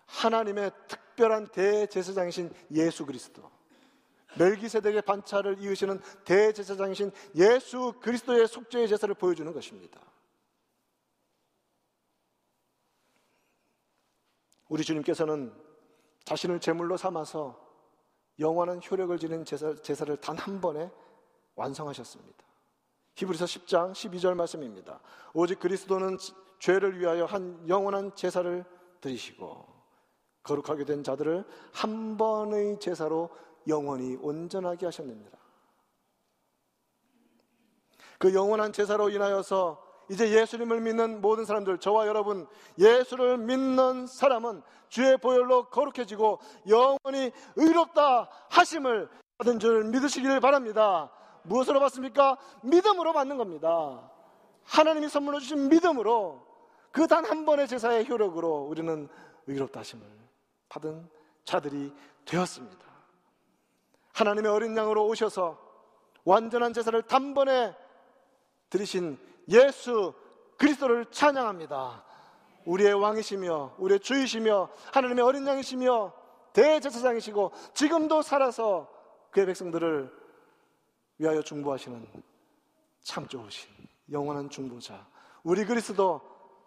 하나님의 0.05 0.71
특별한 0.87 1.49
대제사장이신 1.49 2.53
예수 2.71 3.05
그리스도 3.05 3.51
멜기세덱의 4.37 5.01
반차를 5.03 5.61
이으시는 5.61 5.99
대제사장이신 6.25 7.11
예수 7.35 7.93
그리스도의 8.01 8.47
속죄의 8.47 8.87
제사를 8.87 9.13
보여주는 9.13 9.51
것입니다. 9.51 9.99
우리 14.69 14.83
주님께서는 14.83 15.53
자신을 16.25 16.59
제물로 16.59 16.97
삼아서 16.97 17.61
영원한 18.39 18.81
효력을 18.89 19.17
지닌 19.19 19.45
제사, 19.45 19.75
제사를 19.75 20.15
단 20.17 20.37
한 20.37 20.59
번에 20.59 20.89
완성하셨습니다. 21.55 22.43
히브리서 23.15 23.45
10장 23.45 23.91
12절 23.91 24.33
말씀입니다. 24.33 24.99
오직 25.33 25.59
그리스도는 25.59 26.17
죄를 26.59 26.99
위하여 26.99 27.25
한 27.25 27.63
영원한 27.69 28.15
제사를 28.15 28.65
드리시고 29.01 29.67
거룩하게 30.41 30.85
된 30.85 31.03
자들을 31.03 31.45
한 31.73 32.17
번의 32.17 32.79
제사로 32.79 33.29
영원히 33.67 34.15
온전하게 34.21 34.85
하셨느니라. 34.87 35.31
그 38.19 38.33
영원한 38.33 38.71
제사로 38.71 39.09
인하여서 39.09 39.81
이제 40.09 40.29
예수님을 40.31 40.81
믿는 40.81 41.21
모든 41.21 41.45
사람들, 41.45 41.77
저와 41.79 42.07
여러분, 42.07 42.47
예수를 42.77 43.37
믿는 43.37 44.05
사람은 44.07 44.61
주의 44.89 45.17
보혈로 45.17 45.69
거룩해지고 45.69 46.39
영원히 46.67 47.31
의롭다 47.55 48.29
하심을 48.49 49.09
받은 49.37 49.59
줄 49.59 49.85
믿으시기를 49.85 50.39
바랍니다. 50.39 51.11
무엇으로 51.43 51.79
받습니까? 51.79 52.37
믿음으로 52.63 53.13
받는 53.13 53.37
겁니다. 53.37 54.09
하나님이 54.63 55.09
선물로 55.09 55.39
주신 55.39 55.69
믿음으로 55.69 56.45
그 56.91 57.07
단 57.07 57.25
한 57.25 57.45
번의 57.45 57.67
제사의 57.67 58.07
효력으로 58.07 58.65
우리는 58.69 59.09
의롭다 59.47 59.79
하심을 59.79 60.05
받은 60.69 61.09
자들이 61.43 61.91
되었습니다. 62.25 62.92
하나님의 64.13 64.51
어린 64.51 64.77
양으로 64.77 65.05
오셔서 65.07 65.59
완전한 66.23 66.73
제사를 66.73 66.99
단번에 67.03 67.75
드리신 68.69 69.17
예수 69.49 70.13
그리스도를 70.57 71.05
찬양합니다. 71.11 72.05
우리의 72.65 72.93
왕이시며 72.93 73.75
우리의 73.77 73.99
주이시며 73.99 74.69
하나님의 74.93 75.23
어린 75.23 75.45
양이시며 75.45 76.13
대제사장이시고 76.53 77.51
지금도 77.73 78.21
살아서 78.21 78.89
그의 79.31 79.47
백성들을 79.47 80.11
위하여 81.17 81.41
중보하시는 81.41 82.07
참 83.01 83.27
좋으신 83.27 83.69
영원한 84.11 84.49
중보자 84.49 85.05
우리 85.43 85.65
그리스도 85.65 86.21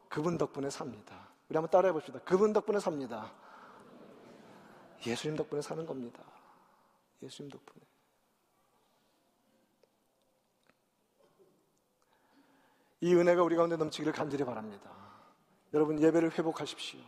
그분 0.08 0.36
덕분에 0.36 0.68
삽니다. 0.68 1.28
우리 1.48 1.56
한번 1.56 1.70
따라해 1.70 1.92
봅시다. 1.92 2.18
그분 2.24 2.52
덕분에 2.52 2.78
삽니다. 2.80 3.32
예수님 5.06 5.36
덕분에 5.36 5.62
사는 5.62 5.86
겁니다. 5.86 6.22
예수님 7.22 7.50
덕분에. 7.50 7.84
이 13.00 13.14
은혜가 13.14 13.42
우리 13.42 13.56
가운데 13.56 13.76
넘치기를 13.76 14.12
간절히 14.12 14.44
바랍니다. 14.44 14.90
여러분 15.74 16.00
예배를 16.00 16.32
회복하십시오. 16.38 17.00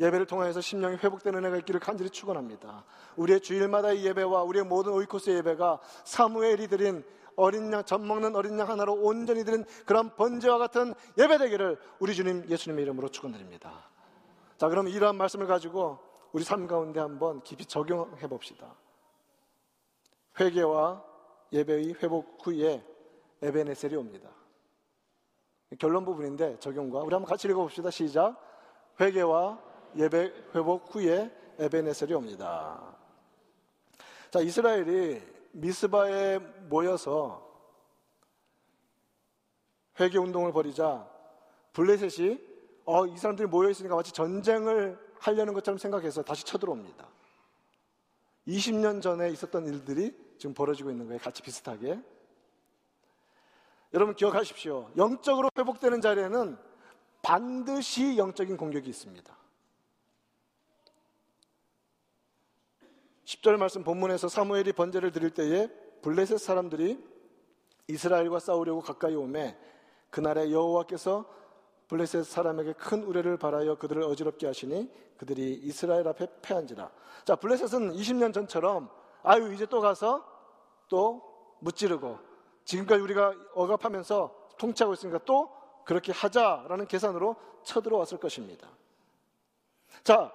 예배를 0.00 0.26
통하여서 0.26 0.60
심령이 0.60 0.96
회복되는 0.96 1.38
은혜가 1.38 1.58
있기를 1.58 1.80
간절히 1.80 2.10
축원합니다. 2.10 2.84
우리의 3.16 3.40
주일마다의 3.40 4.04
예배와 4.04 4.42
우리의 4.42 4.64
모든 4.64 4.92
오이코스 4.92 5.30
예배가 5.30 5.80
사무엘이 6.04 6.68
드린 6.68 7.04
어린 7.36 7.72
양, 7.72 7.84
젖 7.84 7.98
먹는 7.98 8.36
어린 8.36 8.58
양 8.58 8.68
하나로 8.68 8.94
온전히 8.94 9.44
드린 9.44 9.64
그런 9.86 10.14
번제와 10.14 10.58
같은 10.58 10.94
예배 11.18 11.38
되기를 11.38 11.78
우리 11.98 12.14
주님 12.14 12.46
예수님의 12.48 12.84
이름으로 12.84 13.08
축원드립니다. 13.08 13.88
자, 14.58 14.68
그럼 14.68 14.88
이러한 14.88 15.16
말씀을 15.16 15.46
가지고 15.46 15.98
우리 16.32 16.44
삶 16.44 16.66
가운데 16.66 17.00
한번 17.00 17.42
깊이 17.42 17.64
적용해 17.64 18.26
봅시다. 18.28 18.74
회개와 20.38 21.04
예배의 21.52 21.94
회복 22.02 22.38
후에 22.46 22.84
에베네셀이 23.42 23.96
옵니다. 23.96 24.30
결론 25.78 26.04
부분인데 26.04 26.58
적용과 26.58 27.00
우리 27.00 27.14
한번 27.14 27.24
같이 27.24 27.48
읽어봅시다. 27.48 27.90
시작. 27.90 28.36
회개와 29.00 29.62
예배 29.96 30.32
회복 30.54 30.94
후에 30.94 31.30
에베네셀이 31.58 32.14
옵니다. 32.14 32.96
자, 34.30 34.40
이스라엘이 34.40 35.20
미스바에 35.52 36.38
모여서 36.38 37.50
회개 40.00 40.18
운동을 40.18 40.52
벌이자 40.52 41.06
블레셋이 41.74 42.52
어, 42.84 43.06
이 43.06 43.16
사람들이 43.16 43.46
모여 43.48 43.70
있으니까 43.70 43.94
마치 43.94 44.12
전쟁을 44.12 44.98
하려는 45.20 45.54
것처럼 45.54 45.78
생각해서 45.78 46.22
다시 46.22 46.44
쳐들어옵니다. 46.44 47.06
20년 48.48 49.00
전에 49.00 49.30
있었던 49.30 49.66
일들이 49.66 50.16
지금 50.42 50.54
벌어지고 50.54 50.90
있는 50.90 51.06
거예요. 51.06 51.20
같이 51.20 51.40
비슷하게. 51.40 52.00
여러분 53.94 54.16
기억하십시오. 54.16 54.90
영적으로 54.96 55.48
회복되는 55.56 56.00
자리에는 56.00 56.58
반드시 57.22 58.18
영적인 58.18 58.56
공격이 58.56 58.90
있습니다. 58.90 59.36
10절 63.24 63.56
말씀 63.56 63.84
본문에서 63.84 64.26
사무엘이 64.26 64.72
번제를 64.72 65.12
드릴 65.12 65.30
때에 65.30 65.68
블레셋 66.02 66.40
사람들이 66.40 66.98
이스라엘과 67.86 68.40
싸우려고 68.40 68.80
가까이 68.80 69.14
오매 69.14 69.56
그날에 70.10 70.50
여호와께서 70.50 71.24
블레셋 71.86 72.24
사람에게 72.24 72.72
큰 72.72 73.04
우레를 73.04 73.36
바라여 73.36 73.76
그들을 73.76 74.02
어지럽게 74.02 74.48
하시니 74.48 74.90
그들이 75.18 75.60
이스라엘 75.62 76.08
앞에 76.08 76.26
패한지라. 76.42 76.90
자, 77.24 77.36
블레셋은 77.36 77.92
20년 77.92 78.34
전처럼 78.34 78.90
아유 79.22 79.52
이제 79.52 79.66
또 79.66 79.80
가서 79.80 80.24
또 80.88 81.22
무찌르고 81.60 82.18
지금까지 82.64 83.00
우리가 83.02 83.34
억압하면서 83.54 84.42
통치하고 84.58 84.94
있으니까 84.94 85.18
또 85.24 85.50
그렇게 85.84 86.12
하자라는 86.12 86.86
계산으로 86.86 87.36
쳐들어왔을 87.64 88.18
것입니다. 88.18 88.68
자, 90.04 90.32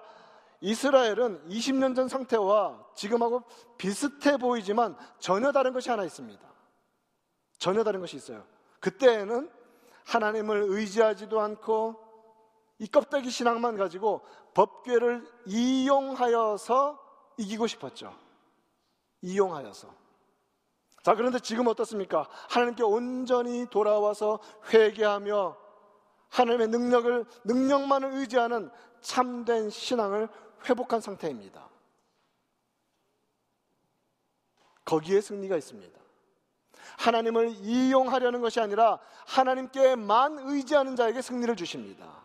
이스라엘은 0.60 1.48
20년 1.48 1.94
전 1.94 2.08
상태와 2.08 2.84
지금하고 2.94 3.42
비슷해 3.76 4.36
보이지만 4.36 4.96
전혀 5.18 5.52
다른 5.52 5.72
것이 5.72 5.88
하나 5.90 6.04
있습니다. 6.04 6.40
전혀 7.58 7.84
다른 7.84 8.00
것이 8.00 8.16
있어요. 8.16 8.44
그때에는 8.80 9.50
하나님을 10.06 10.64
의지하지도 10.68 11.40
않고 11.40 12.08
이 12.78 12.86
껍데기 12.88 13.30
신앙만 13.30 13.76
가지고 13.76 14.22
법궤를 14.54 15.26
이용하여서 15.46 16.98
이기고 17.36 17.66
싶었죠. 17.66 18.27
이용하여서. 19.22 19.94
자, 21.02 21.14
그런데 21.14 21.38
지금 21.38 21.66
어떻습니까? 21.68 22.28
하나님께 22.50 22.82
온전히 22.82 23.66
돌아와서 23.70 24.40
회개하며 24.72 25.56
하나님의 26.28 26.68
능력을, 26.68 27.24
능력만을 27.44 28.12
의지하는 28.14 28.70
참된 29.00 29.70
신앙을 29.70 30.28
회복한 30.68 31.00
상태입니다. 31.00 31.68
거기에 34.84 35.20
승리가 35.20 35.56
있습니다. 35.56 35.98
하나님을 36.98 37.50
이용하려는 37.50 38.40
것이 38.40 38.60
아니라 38.60 38.98
하나님께만 39.26 40.38
의지하는 40.40 40.96
자에게 40.96 41.22
승리를 41.22 41.54
주십니다. 41.56 42.22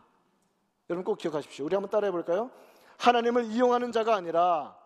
여러분 0.89 1.04
꼭 1.04 1.18
기억하십시오. 1.18 1.66
우리 1.66 1.76
한번 1.76 1.89
따라해 1.89 2.12
볼까요? 2.12 2.52
하나님을 2.98 3.46
이용하는 3.46 3.91
자가 3.91 4.16
아니라 4.16 4.78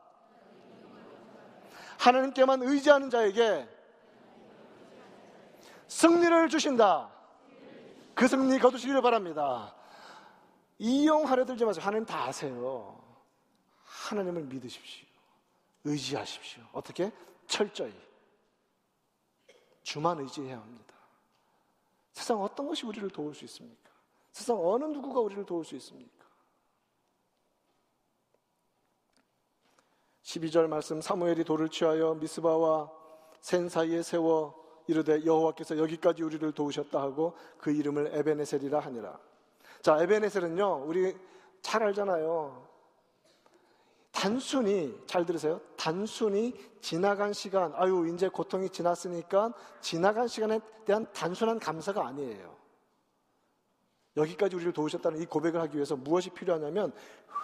하나님께만 1.97 2.63
의지하는 2.63 3.09
자에게 3.09 3.67
승리를 5.87 6.49
주신다. 6.49 7.11
그 8.13 8.27
승리 8.27 8.59
거두시기를 8.59 9.01
바랍니다. 9.01 9.75
이용하려 10.79 11.45
들지 11.45 11.65
마세요. 11.65 11.83
하나님 11.85 12.05
다 12.05 12.25
아세요. 12.25 13.01
하나님을 13.83 14.43
믿으십시오. 14.43 15.07
의지하십시오. 15.83 16.63
어떻게? 16.73 17.11
철저히. 17.47 17.93
주만 19.83 20.19
의지해야 20.19 20.59
합니다. 20.59 20.93
세상 22.11 22.41
어떤 22.41 22.67
것이 22.67 22.85
우리를 22.85 23.09
도울 23.09 23.33
수 23.33 23.45
있습니까? 23.45 23.91
세상 24.31 24.57
어느 24.59 24.83
누구가 24.85 25.19
우리를 25.19 25.45
도울 25.45 25.63
수 25.63 25.75
있습니까? 25.75 26.16
12절 30.27 30.67
말씀 30.67 30.99
사무엘이 30.99 31.45
돌을 31.45 31.69
취하여 31.69 32.13
미스바와 32.15 32.91
센 33.39 33.69
사이에 33.69 34.03
세워 34.03 34.61
이르되 34.85 35.25
여호와께서 35.25 35.77
여기까지 35.77 36.21
우리를 36.21 36.51
도우셨다 36.51 37.01
하고 37.01 37.33
그 37.57 37.71
이름을 37.71 38.11
에베네셀이라 38.13 38.79
하니라. 38.79 39.17
자, 39.81 40.01
에베네셀은요. 40.01 40.83
우리 40.85 41.15
잘 41.61 41.81
알잖아요. 41.83 42.67
단순히 44.11 44.99
잘 45.05 45.25
들으세요. 45.25 45.61
단순히 45.77 46.53
지나간 46.81 47.31
시간, 47.31 47.71
아유 47.75 48.11
이제 48.13 48.27
고통이 48.27 48.69
지났으니까 48.69 49.53
지나간 49.79 50.27
시간에 50.27 50.59
대한 50.85 51.07
단순한 51.13 51.59
감사가 51.59 52.05
아니에요. 52.05 52.53
여기까지 54.17 54.55
우리를 54.57 54.73
도우셨다는 54.73 55.21
이 55.21 55.25
고백을 55.25 55.61
하기 55.61 55.75
위해서 55.75 55.95
무엇이 55.95 56.31
필요하냐면 56.31 56.91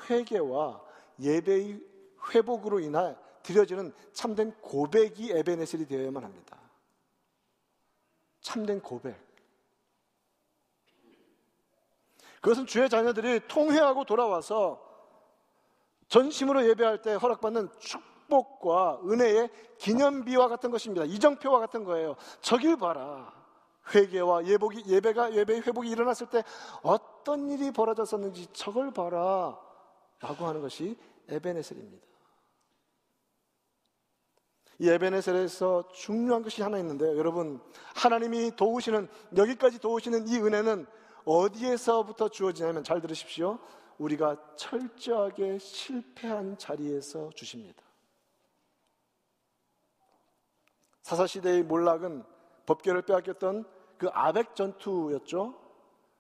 회개와 0.10 0.82
예배의 1.22 1.93
회복으로 2.30 2.80
인해 2.80 3.16
드려지는 3.44 3.94
참된 4.14 4.54
고백이 4.62 5.32
에베네셀이 5.32 5.86
되어야만 5.86 6.24
합니다. 6.24 6.58
참된 8.42 8.80
고백. 8.82 9.16
그것은 12.42 12.66
주의 12.66 12.90
자녀들이 12.90 13.48
통회하고 13.48 14.04
돌아와서 14.04 14.82
전심으로 16.10 16.68
예배할 16.70 17.02
때 17.02 17.14
허락받는 17.14 17.70
축복과 17.80 19.02
은혜의 19.06 19.50
기념비와 19.78 20.50
같은 20.50 20.70
것입니다. 20.70 21.06
이정표와 21.06 21.60
같은 21.60 21.84
거예요. 21.86 22.16
저길 22.42 22.78
봐라. 22.78 23.34
회개와 23.94 24.46
예복이, 24.46 24.84
예배가, 24.88 25.34
예배의 25.34 25.62
회복이 25.62 25.90
일어났을 25.90 26.28
때 26.30 26.44
어떤 26.82 27.50
일이 27.50 27.72
벌어졌었는지 27.72 28.48
저걸 28.54 28.92
봐라. 28.92 29.60
라고 30.20 30.46
하는 30.46 30.62
것이 30.62 30.98
에베네셀입니다. 31.30 32.13
이 34.80 34.90
에베네셀에서 34.90 35.90
중요한 35.94 36.42
것이 36.42 36.62
하나 36.62 36.78
있는데요. 36.80 37.18
여러분, 37.18 37.62
하나님이 37.96 38.56
도우시는, 38.56 39.08
여기까지 39.36 39.80
도우시는 39.80 40.28
이 40.28 40.38
은혜는 40.38 40.86
어디에서부터 41.26 42.30
주어지냐면 42.30 42.84
잘 42.84 43.02
들으십시오. 43.02 43.60
우리가 43.98 44.38
철저하게 44.56 45.60
실패한 45.60 46.58
자리에서 46.58 47.30
주십니다. 47.32 47.82
사사시대의 51.04 51.64
몰락은 51.64 52.24
법계를 52.66 53.04
빼앗겼던 53.04 53.66
그 53.98 54.10
아벡 54.14 54.56
전투였죠. 54.56 55.60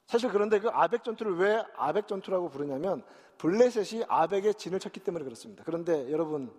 사실 0.08 0.30
그런데 0.30 0.60
그 0.60 0.70
아벡 0.70 1.04
전투를 1.04 1.38
왜 1.38 1.64
아벡 1.76 2.08
전투라고 2.08 2.50
부르냐면 2.50 3.04
블레셋이 3.38 4.04
아벡의 4.08 4.56
진을 4.56 4.80
쳤기 4.80 5.00
때문에 5.00 5.24
그렇습니다. 5.24 5.64
그런데 5.66 6.12
여러분 6.12 6.54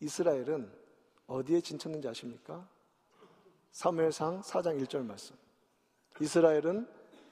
이스라엘은 0.00 0.70
어디에 1.28 1.60
진쳤는지 1.60 2.08
아십니까? 2.08 2.66
사무엘상 3.70 4.40
4장 4.40 4.82
1절 4.82 5.04
말씀. 5.04 5.36
이스라엘은 6.20 6.88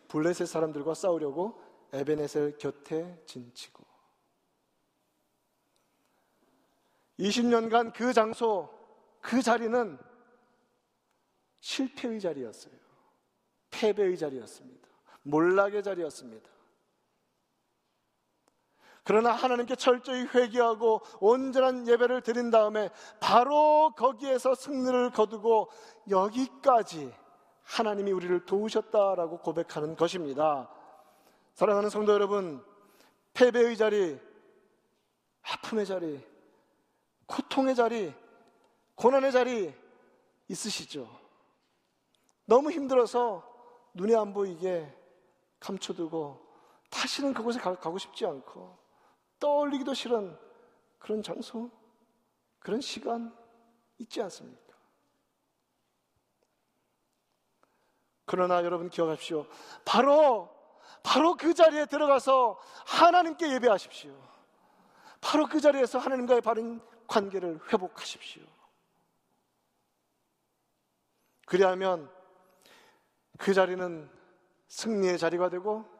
블레셋 0.08 0.46
사람들과 0.46 0.94
싸우려고 0.94 1.60
에베네셀 1.92 2.58
곁에 2.58 3.20
진치고 3.26 3.84
20년간 7.18 7.92
그 7.94 8.12
장소, 8.12 8.70
그 9.20 9.42
자리는 9.42 9.98
실패의 11.60 12.20
자리였어요. 12.20 12.74
패배의 13.70 14.16
자리였습니다. 14.16 14.88
몰락의 15.22 15.82
자리였습니다. 15.82 16.48
그러나 19.06 19.30
하나님께 19.30 19.76
철저히 19.76 20.24
회개하고 20.24 21.00
온전한 21.20 21.86
예배를 21.86 22.22
드린 22.22 22.50
다음에 22.50 22.90
바로 23.20 23.92
거기에서 23.96 24.56
승리를 24.56 25.10
거두고 25.10 25.70
여기까지 26.10 27.14
하나님이 27.62 28.10
우리를 28.10 28.44
도우셨다라고 28.46 29.38
고백하는 29.38 29.94
것입니다. 29.94 30.68
사랑하는 31.54 31.88
성도 31.88 32.12
여러분, 32.12 32.64
패배의 33.32 33.76
자리, 33.76 34.18
아픔의 35.42 35.86
자리, 35.86 36.26
고통의 37.26 37.76
자리, 37.76 38.12
고난의 38.96 39.30
자리 39.30 39.72
있으시죠? 40.48 41.08
너무 42.44 42.72
힘들어서 42.72 43.44
눈에 43.94 44.16
안 44.16 44.32
보이게 44.34 44.92
감춰두고 45.60 46.44
다시는 46.90 47.34
그곳에 47.34 47.60
가 47.60 47.72
고 47.76 47.98
싶지 47.98 48.26
않고 48.26 48.85
떠올리기도 49.38 49.94
싫은 49.94 50.38
그런 50.98 51.22
장소, 51.22 51.70
그런 52.58 52.80
시간 52.80 53.36
있지 53.98 54.20
않습니까? 54.22 54.74
그러나 58.24 58.64
여러분 58.64 58.90
기억하십시오. 58.90 59.46
바로, 59.84 60.52
바로 61.02 61.36
그 61.36 61.54
자리에 61.54 61.86
들어가서 61.86 62.58
하나님께 62.86 63.52
예배하십시오. 63.54 64.12
바로 65.20 65.46
그 65.46 65.60
자리에서 65.60 65.98
하나님과의 65.98 66.40
바른 66.40 66.80
관계를 67.06 67.60
회복하십시오. 67.72 68.42
그리하면 71.46 72.10
그 73.38 73.54
자리는 73.54 74.10
승리의 74.68 75.18
자리가 75.18 75.48
되고 75.48 75.95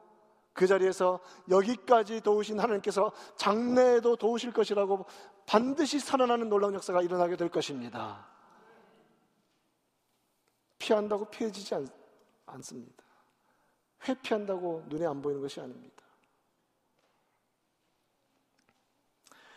그 0.57 0.65
자리에서 0.65 1.19
여기까지 1.51 2.19
도우신 2.21 2.59
하나님께서 2.59 3.11
장래에도 3.35 4.15
도우실 4.15 4.51
것이라고 4.51 5.05
반드시 5.45 5.99
살아나는 5.99 6.49
놀라운 6.49 6.73
역사가 6.73 7.03
일어나게 7.03 7.37
될 7.37 7.47
것입니다. 7.49 8.27
피한다고 10.79 11.25
피해지지 11.25 11.75
않, 11.75 11.87
않습니다. 12.47 13.03
회피한다고 14.07 14.85
눈에 14.87 15.05
안 15.05 15.21
보이는 15.21 15.39
것이 15.39 15.61
아닙니다. 15.61 15.96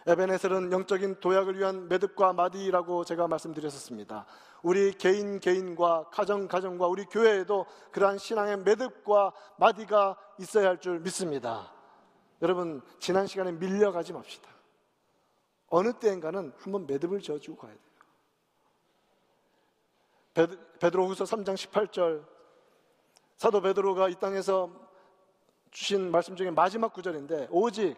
에베네셀은 0.07 0.73
영적인 0.73 1.21
도약을 1.21 1.59
위한 1.59 1.89
매듭과 1.89 2.33
마디라고 2.33 3.05
제가 3.05 3.29
말씀드렸었습니다. 3.29 4.25
우리 4.63 4.93
개인 4.93 5.41
개인과 5.41 6.11
가정 6.11 6.49
가정과 6.49 6.87
우리 6.87 7.05
교회에도 7.05 7.67
그러한 7.93 8.19
신앙의 8.19 8.59
매듭과 8.59 9.33
마디가 9.59 10.17
있어야 10.39 10.69
할 10.69 10.79
줄 10.79 11.01
믿습니다. 11.01 11.73
여러분 12.43 12.81
지난 12.99 13.27
시간에 13.27 13.53
밀려가지 13.53 14.13
맙시다. 14.13 14.49
어느 15.69 15.93
때인가는 15.93 16.53
한번 16.59 16.87
매듭을 16.87 17.21
지어주고 17.21 17.59
가야 17.59 17.73
돼요. 17.73 17.91
베드로후서 20.81 21.25
3장 21.25 21.55
18절 21.55 22.25
사도 23.37 23.61
베드로가 23.61 24.09
이 24.09 24.15
땅에서 24.15 24.71
주신 25.71 26.11
말씀 26.11 26.37
중에 26.37 26.51
마지막 26.51 26.93
구절인데 26.93 27.49
오직 27.51 27.97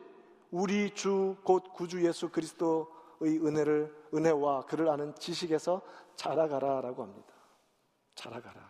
우리 0.53 0.95
주 0.95 1.37
곧 1.45 1.73
구주 1.73 2.07
예수 2.07 2.29
그리스도의 2.29 3.39
은혜를 3.45 4.09
은혜와 4.15 4.67
그를 4.67 4.89
아는 4.91 5.15
지식에서 5.17 5.81
자라가라라고 6.15 7.03
합니다. 7.03 7.33
자라가라. 8.15 8.61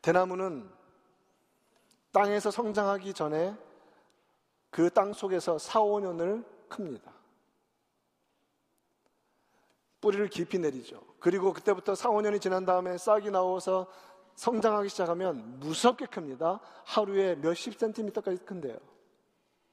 대나무는 0.00 0.70
땅에서 2.12 2.50
성장하기 2.52 3.12
전에 3.14 3.56
그 4.70 4.90
땅 4.90 5.12
속에서 5.12 5.58
4, 5.58 5.80
5년을 5.80 6.44
큽니다. 6.68 7.12
뿌리를 10.00 10.28
깊이 10.28 10.58
내리죠. 10.58 11.00
그리고 11.18 11.52
그때부터 11.52 11.94
4, 11.96 12.10
5년이 12.10 12.40
지난 12.40 12.64
다음에 12.64 12.96
싹이 12.96 13.30
나와서 13.30 13.90
성장하기 14.36 14.88
시작하면 14.88 15.58
무섭게 15.60 16.06
큽니다. 16.06 16.60
하루에 16.84 17.34
몇십 17.36 17.78
센티미터까지 17.78 18.44
큰데요. 18.44 18.78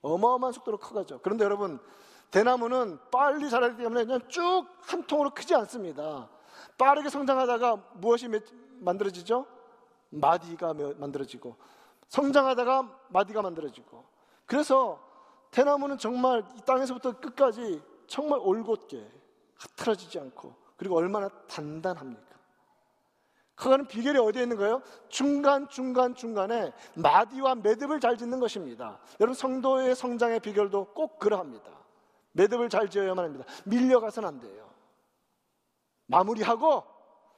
어마어마한 0.01 0.53
속도로 0.53 0.77
커가죠. 0.77 1.19
그런데 1.21 1.43
여러분, 1.45 1.79
대나무는 2.31 2.97
빨리 3.11 3.49
자라기 3.49 3.77
때문에 3.77 4.05
그냥 4.05 4.21
쭉 4.27 4.65
한 4.81 5.03
통으로 5.03 5.29
크지 5.31 5.55
않습니다. 5.55 6.29
빠르게 6.77 7.09
성장하다가 7.09 7.77
무엇이 7.95 8.27
만들어지죠? 8.79 9.45
마디가 10.09 10.73
만들어지고, 10.97 11.55
성장하다가 12.07 13.05
마디가 13.09 13.41
만들어지고. 13.41 14.03
그래서 14.45 14.99
대나무는 15.51 15.97
정말 15.97 16.43
이 16.57 16.61
땅에서부터 16.65 17.19
끝까지 17.19 17.81
정말 18.07 18.39
올곧게 18.41 19.09
흐트러지지 19.55 20.19
않고, 20.19 20.55
그리고 20.75 20.97
얼마나 20.97 21.29
단단합니까? 21.47 22.30
그거는 23.61 23.85
비결이 23.85 24.17
어디에 24.17 24.41
있는 24.41 24.57
거예요? 24.57 24.81
중간, 25.07 25.69
중간, 25.69 26.15
중간에 26.15 26.73
마디와 26.95 27.53
매듭을 27.55 27.99
잘 27.99 28.17
짓는 28.17 28.39
것입니다. 28.39 28.99
여러분, 29.19 29.35
성도의 29.35 29.95
성장의 29.95 30.39
비결도 30.39 30.93
꼭 30.95 31.19
그러합니다. 31.19 31.69
매듭을 32.31 32.69
잘 32.69 32.89
지어야만 32.89 33.23
합니다. 33.23 33.45
밀려가선 33.65 34.25
안 34.25 34.39
돼요. 34.39 34.67
마무리하고 36.07 36.83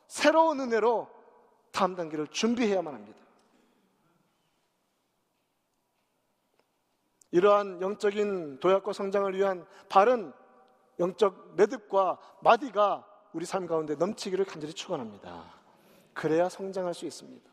새로운 0.07 0.61
은혜로 0.61 1.09
다음 1.73 1.97
단계를 1.97 2.27
준비해야만 2.27 2.93
합니다. 2.93 3.19
이러한 7.31 7.81
영적인 7.81 8.61
도약과 8.61 8.93
성장을 8.93 9.35
위한 9.35 9.65
바른 9.89 10.31
영적 10.99 11.55
매듭과 11.55 12.17
마디가 12.39 13.05
우리 13.33 13.45
삶 13.45 13.67
가운데 13.67 13.95
넘치기를 13.95 14.45
간절히 14.45 14.73
축원합니다. 14.73 15.62
그래야 16.13 16.49
성장할 16.49 16.93
수 16.93 17.05
있습니다. 17.05 17.49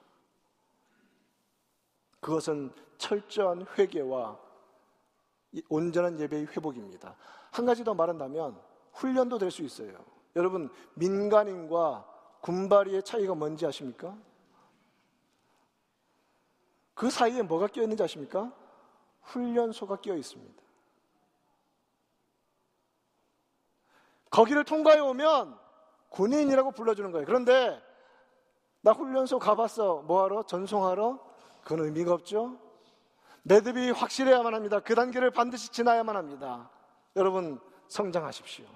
그것은 2.21 2.73
철저한 2.99 3.67
회개와 3.79 4.39
온전한 5.69 6.21
예배의 6.21 6.49
회복입니다. 6.49 7.17
한 7.51 7.67
가지 7.67 7.83
더 7.83 7.95
말한다면 7.95 8.61
훈련도 8.93 9.39
될 9.39 9.51
수 9.51 9.63
있어요. 9.63 10.05
여러분, 10.37 10.71
민간인과 10.95 12.07
군바리의 12.43 13.03
차이가 13.03 13.35
뭔지 13.35 13.67
아십니까? 13.67 14.17
그 16.95 17.11
사이에 17.11 17.43
뭐가 17.43 17.67
끼어 17.69 17.83
있는지 17.83 18.03
아십니까? 18.03 18.53
훈련소가 19.23 20.01
끼어 20.01 20.17
있습니다. 20.17 20.63
거기를 24.31 24.65
통과해 24.65 25.01
오면 25.01 25.59
군인이라고 26.11 26.73
불러주는 26.73 27.11
거예요. 27.11 27.27
그런데 27.27 27.83
나 28.83 28.93
훈련소 28.93 29.39
가봤어. 29.39 30.03
뭐하러? 30.03 30.45
전송하러? 30.45 31.19
그건 31.63 31.85
의미가 31.85 32.15
없죠. 32.15 32.59
매듭이 33.43 33.91
확실해야만 33.91 34.55
합니다. 34.55 34.81
그 34.81 34.95
단계를 34.95 35.31
반드시 35.31 35.71
지나야만 35.71 36.17
합니다. 36.17 36.71
여러분, 37.17 37.61
성장하십시오. 37.89 38.67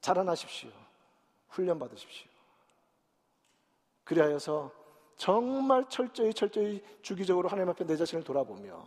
자라나십시오. 0.00 0.70
훈련받으십시오. 1.48 2.28
그리하여서 4.04 4.70
정말 5.16 5.88
철저히 5.88 6.32
철저히 6.32 6.84
주기적으로 7.02 7.48
하나님 7.48 7.70
앞에 7.70 7.84
내 7.84 7.96
자신을 7.96 8.22
돌아보며 8.22 8.86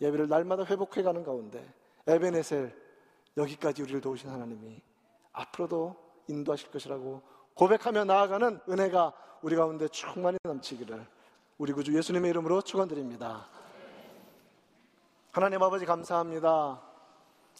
예배를 0.00 0.28
날마다 0.28 0.64
회복해가는 0.64 1.24
가운데 1.24 1.66
에베네셀 2.06 2.74
여기까지 3.36 3.82
우리를 3.82 4.00
도우신 4.00 4.30
하나님이 4.30 4.80
앞으로도 5.32 5.96
인도하실 6.28 6.70
것이라고 6.70 7.22
고백하며 7.56 8.04
나아가는 8.04 8.60
은혜가 8.68 9.14
우리 9.40 9.56
가운데 9.56 9.88
충만히 9.88 10.36
넘치기를 10.44 11.06
우리 11.56 11.72
구주 11.72 11.96
예수님의 11.96 12.30
이름으로 12.30 12.60
축원드립니다. 12.60 13.48
하나님 15.30 15.62
아버지 15.62 15.86
감사합니다. 15.86 16.82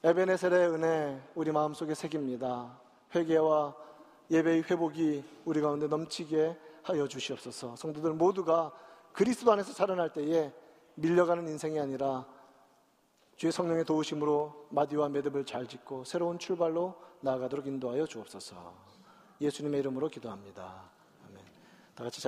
에베네셀의 0.04 0.68
은혜 0.68 1.22
우리 1.34 1.50
마음속에 1.50 1.94
새깁니다. 1.94 2.78
회개와 3.14 3.74
예배의 4.30 4.64
회복이 4.64 5.24
우리 5.46 5.60
가운데 5.62 5.86
넘치게 5.86 6.58
하여 6.82 7.08
주시옵소서. 7.08 7.76
성도들 7.76 8.12
모두가 8.12 8.72
그리스도 9.14 9.50
안에서 9.50 9.72
살아날 9.72 10.12
때에 10.12 10.52
밀려가는 10.96 11.48
인생이 11.48 11.80
아니라 11.80 12.26
주의 13.36 13.50
성령의 13.50 13.86
도우심으로 13.86 14.68
마디와 14.70 15.08
매듭을 15.08 15.46
잘 15.46 15.66
짓고 15.66 16.04
새로운 16.04 16.38
출발로 16.38 16.94
나아가도록 17.20 17.66
인도하여 17.66 18.04
주옵소서. 18.04 18.95
예수님의 19.40 19.80
이름으로 19.80 20.08
기도합니다. 20.08 20.90
아멘. 21.28 21.44
다 21.94 22.04
같이 22.04 22.20
자리 22.20 22.24